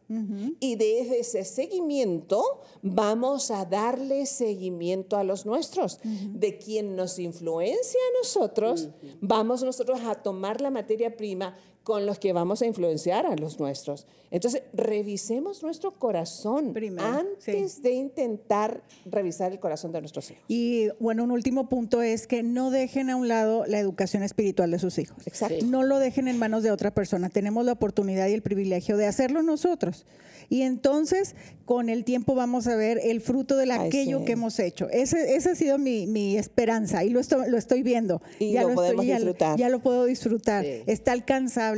Y 0.60 0.76
desde 0.76 1.20
ese 1.20 1.46
seguimiento 1.46 2.44
vamos 2.82 3.50
a 3.52 3.64
darle 3.64 4.26
seguimiento 4.26 5.16
a 5.16 5.24
los 5.24 5.46
nuestros. 5.46 6.00
De 6.04 6.58
quien 6.58 6.96
nos 6.96 7.20
influencia 7.20 8.00
a 8.10 8.18
nosotros, 8.18 8.90
vamos 9.22 9.64
nosotros 9.64 10.02
a 10.02 10.16
tomar 10.16 10.60
la 10.60 10.72
materia 10.72 11.16
prima 11.16 11.56
con 11.84 12.06
los 12.06 12.20
que 12.20 12.32
vamos 12.32 12.62
a 12.62 12.68
influenciar 12.68 13.26
a 13.26 13.36
los 13.36 13.60
nuestros. 13.60 14.06
Entonces, 14.30 14.62
revisemos 14.72 15.64
nuestro 15.64 15.92
corazón 15.92 16.74
antes 17.00 17.82
de 17.82 17.92
intentar 17.92 18.82
revisar 19.06 19.52
el 19.52 19.60
corazón 19.60 19.92
de 19.92 20.00
nuestros 20.00 20.32
hijos. 20.32 20.44
Y 20.48 20.90
bueno, 21.00 21.24
un 21.24 21.32
último 21.32 21.68
punto 21.68 22.02
es 22.02 22.28
que 22.28 22.44
no 22.44 22.70
dejen 22.70 23.10
a 23.10 23.16
un 23.16 23.28
lado 23.28 23.66
la 23.66 23.80
educación 23.80 24.24
espiritual 24.24 24.72
de 24.72 24.80
sus 24.80 25.00
hijos. 25.00 25.28
Exacto. 25.28 25.66
No 25.66 25.84
lo 25.84 26.00
dejen 26.00 26.28
en 26.28 26.38
manos 26.38 26.64
de 26.64 26.72
otra 26.72 26.94
persona. 26.94 27.30
Tenemos 27.30 27.66
la 27.66 27.74
oportunidad 27.74 28.28
y 28.28 28.34
el 28.34 28.42
privilegio 28.42 28.96
de 28.96 29.08
hacerlo 29.08 29.42
nosotros. 29.42 30.06
Y 30.50 30.64
entonces, 30.64 31.36
con 31.66 31.90
el 31.90 32.04
tiempo 32.04 32.36
vamos 32.36 32.68
a 32.68 32.76
ver 32.76 33.00
el 33.04 33.22
fruto 33.22 33.56
de 33.56 33.72
aquello 33.72 34.26
que 34.26 34.34
hemos 34.34 34.60
hecho. 34.60 34.90
Ese, 34.90 35.36
esa 35.36 35.52
ha 35.52 35.56
sido 35.56 35.78
mi, 35.78 36.38
esperanza 36.38 37.04
y 37.04 37.10
lo 37.10 37.20
estoy, 37.20 37.50
lo 37.50 37.58
estoy 37.58 37.84
viendo. 37.84 38.22
Y 38.38 38.54
ya 38.54 38.64
lo, 38.64 38.76
podemos 38.76 39.06
disfrutar. 39.06 39.58
Ya, 39.58 39.70
lo 39.70 39.80
puedo 39.80 40.06
disfrutar. 40.06 40.66
Está 40.66 41.14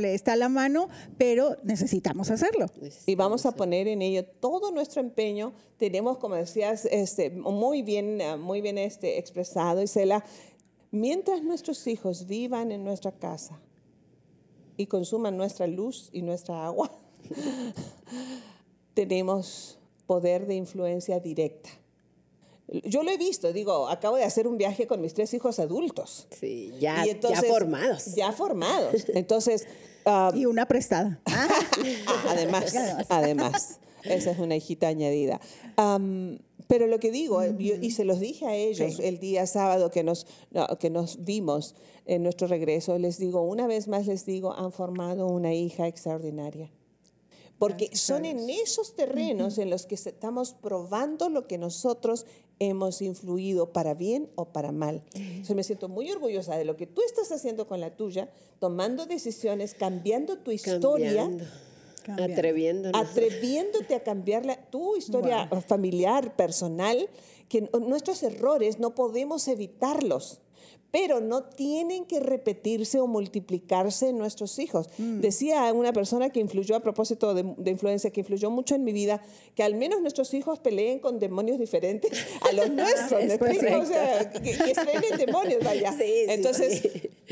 está 0.02 0.34
a 0.34 0.36
la 0.36 0.48
mano, 0.48 0.88
pero 1.18 1.56
necesitamos 1.62 2.30
hacerlo. 2.30 2.66
Y 3.06 3.14
vamos 3.14 3.46
a 3.46 3.52
poner 3.52 3.88
en 3.88 4.02
ello 4.02 4.24
todo 4.24 4.70
nuestro 4.70 5.00
empeño. 5.00 5.52
Tenemos, 5.78 6.18
como 6.18 6.34
decías, 6.34 6.86
este, 6.90 7.30
muy 7.30 7.82
bien, 7.82 8.20
muy 8.40 8.60
bien 8.60 8.78
este, 8.78 9.18
expresado, 9.18 9.82
Isela, 9.82 10.24
mientras 10.90 11.42
nuestros 11.42 11.86
hijos 11.86 12.26
vivan 12.26 12.72
en 12.72 12.84
nuestra 12.84 13.12
casa 13.12 13.60
y 14.76 14.86
consuman 14.86 15.36
nuestra 15.36 15.66
luz 15.66 16.08
y 16.12 16.22
nuestra 16.22 16.66
agua, 16.66 16.90
tenemos 18.94 19.78
poder 20.06 20.46
de 20.46 20.54
influencia 20.54 21.20
directa. 21.20 21.70
Yo 22.68 23.02
lo 23.02 23.10
he 23.10 23.18
visto, 23.18 23.52
digo, 23.52 23.88
acabo 23.88 24.16
de 24.16 24.24
hacer 24.24 24.48
un 24.48 24.56
viaje 24.56 24.86
con 24.86 25.00
mis 25.00 25.12
tres 25.12 25.34
hijos 25.34 25.58
adultos. 25.58 26.26
Sí, 26.30 26.72
ya, 26.80 27.04
ya 27.04 27.42
formados. 27.42 28.14
Ya 28.14 28.32
formados. 28.32 29.06
Entonces... 29.08 29.66
Ah, 30.06 30.32
y 30.34 30.44
una 30.46 30.66
prestada. 30.66 31.20
además, 32.28 32.74
además, 33.08 33.80
esa 34.02 34.30
es 34.30 34.38
una 34.38 34.56
hijita 34.56 34.88
añadida. 34.88 35.40
pero 36.66 36.86
lo 36.86 36.98
que 37.00 37.10
digo, 37.10 37.42
y 37.44 37.90
se 37.90 38.04
los 38.04 38.20
dije 38.20 38.46
a 38.46 38.54
ellos 38.54 38.98
el 39.00 39.18
día 39.18 39.46
sábado 39.46 39.90
que 39.90 40.02
nos, 40.02 40.26
que 40.78 40.90
nos 40.90 41.24
vimos 41.24 41.74
en 42.06 42.22
nuestro 42.22 42.46
regreso, 42.48 42.98
les 42.98 43.18
digo, 43.18 43.42
una 43.42 43.66
vez 43.66 43.88
más 43.88 44.06
les 44.06 44.26
digo, 44.26 44.52
han 44.52 44.72
formado 44.72 45.26
una 45.26 45.54
hija 45.54 45.86
extraordinaria. 45.86 46.70
Porque 47.58 47.96
son 47.96 48.24
en 48.24 48.50
esos 48.50 48.96
terrenos 48.96 49.58
en 49.58 49.70
los 49.70 49.86
que 49.86 49.94
estamos 49.94 50.54
probando 50.54 51.28
lo 51.28 51.46
que 51.46 51.56
nosotros 51.56 52.26
hemos 52.58 53.02
influido 53.02 53.72
para 53.72 53.94
bien 53.94 54.30
o 54.36 54.46
para 54.46 54.72
mal. 54.72 55.02
Yo 55.46 55.54
me 55.54 55.62
siento 55.62 55.88
muy 55.88 56.10
orgullosa 56.10 56.56
de 56.56 56.64
lo 56.64 56.76
que 56.76 56.86
tú 56.86 57.02
estás 57.06 57.32
haciendo 57.32 57.66
con 57.66 57.80
la 57.80 57.96
tuya, 57.96 58.28
tomando 58.58 59.06
decisiones, 59.06 59.74
cambiando 59.74 60.38
tu 60.38 60.50
historia. 60.50 61.30
Atreviéndote 62.06 62.98
Atreviéndote 62.98 63.94
a 63.94 64.02
cambiar 64.02 64.68
tu 64.70 64.96
historia 64.96 65.48
familiar, 65.66 66.36
personal, 66.36 67.08
que 67.48 67.62
nuestros 67.80 68.22
errores 68.22 68.78
no 68.78 68.94
podemos 68.94 69.48
evitarlos 69.48 70.40
pero 70.94 71.20
no 71.20 71.42
tienen 71.42 72.04
que 72.04 72.20
repetirse 72.20 73.00
o 73.00 73.08
multiplicarse 73.08 74.10
en 74.10 74.16
nuestros 74.16 74.60
hijos. 74.60 74.88
Mm. 74.96 75.18
Decía 75.18 75.72
una 75.72 75.92
persona 75.92 76.30
que 76.30 76.38
influyó 76.38 76.76
a 76.76 76.80
propósito 76.80 77.34
de, 77.34 77.68
influencia, 77.68 78.10
que 78.12 78.20
influyó 78.20 78.48
mucho 78.48 78.76
en 78.76 78.84
mi 78.84 78.92
vida, 78.92 79.20
que 79.56 79.64
al 79.64 79.74
menos 79.74 80.00
nuestros 80.02 80.32
hijos 80.34 80.60
peleen 80.60 81.00
con 81.00 81.18
demonios 81.18 81.58
diferentes 81.58 82.12
a 82.48 82.52
los 82.52 82.70
nuestros. 82.70 83.24
¿me? 83.24 83.74
O 83.74 83.84
sea, 83.84 84.30
que, 84.30 84.40
que 84.40 85.16
demonios, 85.16 85.64
vaya. 85.64 85.92
Sí, 86.04 86.26
Entonces, 86.28 86.82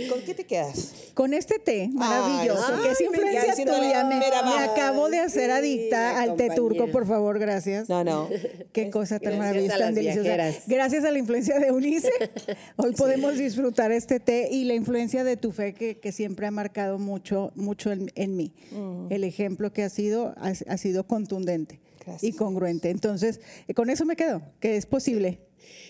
¿con 0.09 0.21
qué 0.23 0.35
te 0.35 0.45
quedas? 0.45 1.13
Con 1.15 1.33
este 1.33 1.59
té 1.59 1.89
maravilloso, 1.93 2.83
que 2.83 2.91
es 2.91 3.01
influencia 3.01 3.55
tuya. 3.55 4.05
Me, 4.05 4.65
acabo 4.65 5.09
de 5.09 5.19
hacer 5.19 5.53
adicta 5.53 6.21
al 6.21 6.37
té 6.37 6.51
turco, 6.51 6.89
por 6.89 7.07
favor, 7.07 7.39
gracias. 7.39 7.89
No, 7.89 8.03
no. 8.03 8.29
Qué 8.73 8.91
cosa 8.91 9.21
tan 9.21 9.39
maravillosa, 9.39 9.79
tan 9.79 9.95
deliciosa. 9.95 10.53
Gracias 10.67 11.05
a 11.05 11.13
la 11.13 11.19
influencia 11.19 11.61
de 11.61 11.71
Unice, 11.71 12.11
hoy 12.77 12.93
podemos 12.93 13.37
disfrutar 13.37 13.52
este 13.91 14.21
té 14.21 14.49
y 14.51 14.65
la 14.65 14.75
influencia 14.75 15.25
de 15.25 15.37
tu 15.37 15.53
fe 15.53 15.75
que, 15.75 16.13
siempre 16.13 16.47
ha 16.47 16.51
marcado 16.51 16.99
mucho, 16.99 17.53
mucho 17.55 17.91
en, 17.93 18.37
mí. 18.37 18.53
Mm. 18.71 19.07
El 19.11 19.25
ejemplo 19.25 19.73
que 19.73 19.83
ha 19.83 19.89
sido, 19.89 20.35
ha, 20.39 20.77
sido 20.77 21.07
contundente 21.07 21.81
y 22.21 22.33
congruente. 22.33 22.91
Entonces, 22.91 23.41
eh, 23.69 23.75
con 23.75 23.91
eso 23.91 24.05
me 24.05 24.17
quedo, 24.17 24.43
que 24.61 24.77
es 24.77 24.87
posible. 24.87 25.41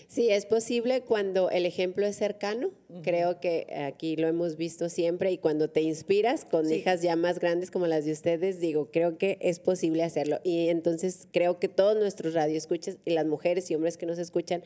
Sí, 0.07 0.29
es 0.29 0.45
posible 0.45 1.01
cuando 1.01 1.49
el 1.49 1.65
ejemplo 1.65 2.05
es 2.05 2.15
cercano. 2.15 2.71
Creo 3.01 3.39
que 3.39 3.67
aquí 3.87 4.15
lo 4.15 4.27
hemos 4.27 4.55
visto 4.57 4.87
siempre 4.89 5.31
y 5.31 5.37
cuando 5.39 5.69
te 5.69 5.81
inspiras 5.81 6.45
con 6.45 6.71
hijas 6.71 7.01
ya 7.01 7.15
más 7.15 7.39
grandes 7.39 7.71
como 7.71 7.87
las 7.87 8.05
de 8.05 8.11
ustedes, 8.11 8.59
digo, 8.59 8.91
creo 8.91 9.17
que 9.17 9.37
es 9.41 9.59
posible 9.59 10.03
hacerlo. 10.03 10.39
Y 10.43 10.69
entonces 10.69 11.27
creo 11.31 11.59
que 11.59 11.67
todos 11.67 11.97
nuestros 11.97 12.33
radioescuchas 12.33 12.97
y 13.05 13.11
las 13.11 13.25
mujeres 13.25 13.71
y 13.71 13.75
hombres 13.75 13.97
que 13.97 14.05
nos 14.05 14.19
escuchan 14.19 14.63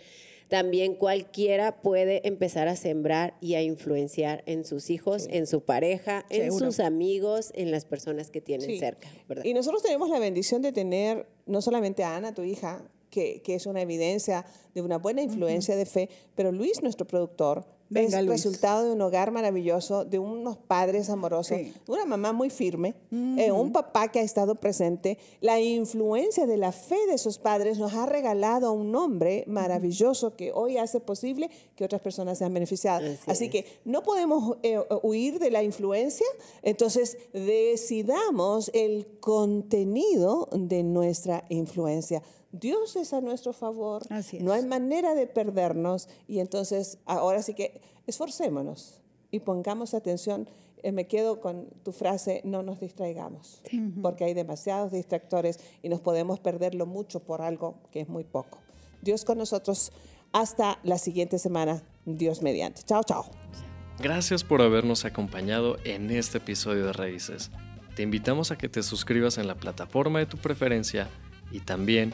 también 0.48 0.96
cualquiera 0.96 1.82
puede 1.82 2.26
empezar 2.28 2.68
a 2.68 2.76
sembrar 2.76 3.36
y 3.42 3.56
a 3.56 3.62
influenciar 3.62 4.44
en 4.46 4.66
sus 4.66 4.90
hijos, 4.90 5.28
en 5.30 5.46
su 5.46 5.62
pareja, 5.62 6.26
en 6.30 6.52
sus 6.52 6.80
amigos, 6.80 7.52
en 7.54 7.72
las 7.72 7.86
personas 7.86 8.30
que 8.30 8.42
tienen 8.42 8.80
cerca. 8.80 9.10
Y 9.44 9.54
nosotros 9.54 9.84
tenemos 9.84 10.10
la 10.10 10.20
bendición 10.20 10.62
de 10.62 10.72
tener 10.72 11.28
no 11.46 11.62
solamente 11.62 12.04
a 12.04 12.16
Ana, 12.16 12.34
tu 12.34 12.44
hija, 12.44 12.84
que, 13.10 13.42
es 13.46 13.66
una 13.66 13.82
evidencia 13.82 14.46
de 14.74 14.82
una 14.82 14.98
buena 14.98 15.22
influencia 15.22 15.76
de 15.76 15.86
fe, 15.86 16.10
pero 16.36 16.52
Luis, 16.52 16.82
nuestro 16.82 17.06
productor, 17.06 17.66
es 17.96 18.14
el 18.14 18.28
resultado 18.28 18.86
de 18.86 18.92
un 18.92 19.02
hogar 19.02 19.32
maravilloso, 19.32 20.04
de 20.04 20.20
unos 20.20 20.58
padres 20.58 21.10
amorosos, 21.10 21.58
una 21.88 22.06
mamá 22.06 22.34
muy 22.34 22.50
firme, 22.50 22.96
eh, 23.12 23.52
un 23.52 23.72
papá 23.72 24.10
que 24.10 24.20
ha 24.20 24.24
estado 24.24 24.56
presente. 24.56 25.18
La 25.42 25.60
influencia 25.60 26.46
de 26.46 26.58
la 26.58 26.72
fe 26.72 26.98
de 27.08 27.14
esos 27.14 27.38
padres 27.38 27.78
nos 27.78 27.94
ha 27.94 28.06
regalado 28.06 28.68
a 28.68 28.72
un 28.72 28.94
hombre 28.96 29.46
maravilloso 29.48 30.34
que 30.36 30.52
hoy 30.52 30.78
hace 30.78 31.00
posible 31.00 31.50
que 31.76 31.86
otras 31.86 32.02
personas 32.02 32.38
sean 32.38 32.54
beneficiadas. 32.54 33.20
Así, 33.26 33.50
que 33.50 33.66
no 33.86 34.04
podemos 34.04 34.58
eh, 34.64 34.80
huir 35.02 35.40
de 35.40 35.52
la 35.52 35.64
influencia, 35.64 36.28
entonces 36.64 37.18
decidamos 37.32 38.70
el 38.74 39.08
contenido 39.20 40.50
de 40.52 40.84
nuestra 40.84 41.44
influencia. 41.50 42.22
Dios 42.60 42.96
es 42.96 43.14
a 43.14 43.22
nuestro 43.22 43.54
favor, 43.54 44.04
no 44.40 44.54
hay 44.54 44.66
manera 44.66 45.14
de 45.16 45.28
perdernos 45.28 46.10
y 46.28 46.40
entonces 46.40 46.98
ahora 47.06 47.42
sí 47.42 47.54
que 47.54 47.82
esforcémonos 48.08 49.02
y 49.32 49.40
pongamos 49.40 49.94
atención. 49.94 50.48
Eh, 50.84 50.92
me 50.92 51.08
quedo 51.08 51.42
con 51.42 51.68
tu 51.84 51.92
frase, 51.92 52.42
no 52.44 52.62
nos 52.62 52.80
distraigamos, 52.80 53.62
porque 54.02 54.26
hay 54.26 54.34
demasiados 54.36 54.92
distractores 54.92 55.60
y 55.82 55.90
nos 55.90 56.02
podemos 56.02 56.40
perderlo 56.40 56.86
mucho 56.86 57.20
por 57.20 57.42
algo 57.42 57.76
que 57.92 58.02
es 58.02 58.10
muy 58.10 58.24
poco. 58.24 58.60
Dios 59.02 59.26
con 59.26 59.40
nosotros 59.40 59.92
hasta 60.32 60.80
la 60.84 60.98
siguiente 60.98 61.40
semana. 61.40 61.84
Dios 62.06 62.42
mediante. 62.42 62.84
Chao, 62.84 63.04
chao. 63.04 63.26
Gracias 64.00 64.44
por 64.44 64.62
habernos 64.62 65.06
acompañado 65.06 65.78
en 65.84 66.12
este 66.12 66.38
episodio 66.38 66.86
de 66.86 66.94
Raíces. 66.94 67.50
Te 67.96 68.04
invitamos 68.04 68.52
a 68.52 68.58
que 68.58 68.70
te 68.70 68.84
suscribas 68.84 69.40
en 69.40 69.48
la 69.48 69.56
plataforma 69.56 70.20
de 70.20 70.28
tu 70.28 70.38
preferencia 70.38 71.10
y 71.52 71.62
también 71.62 72.14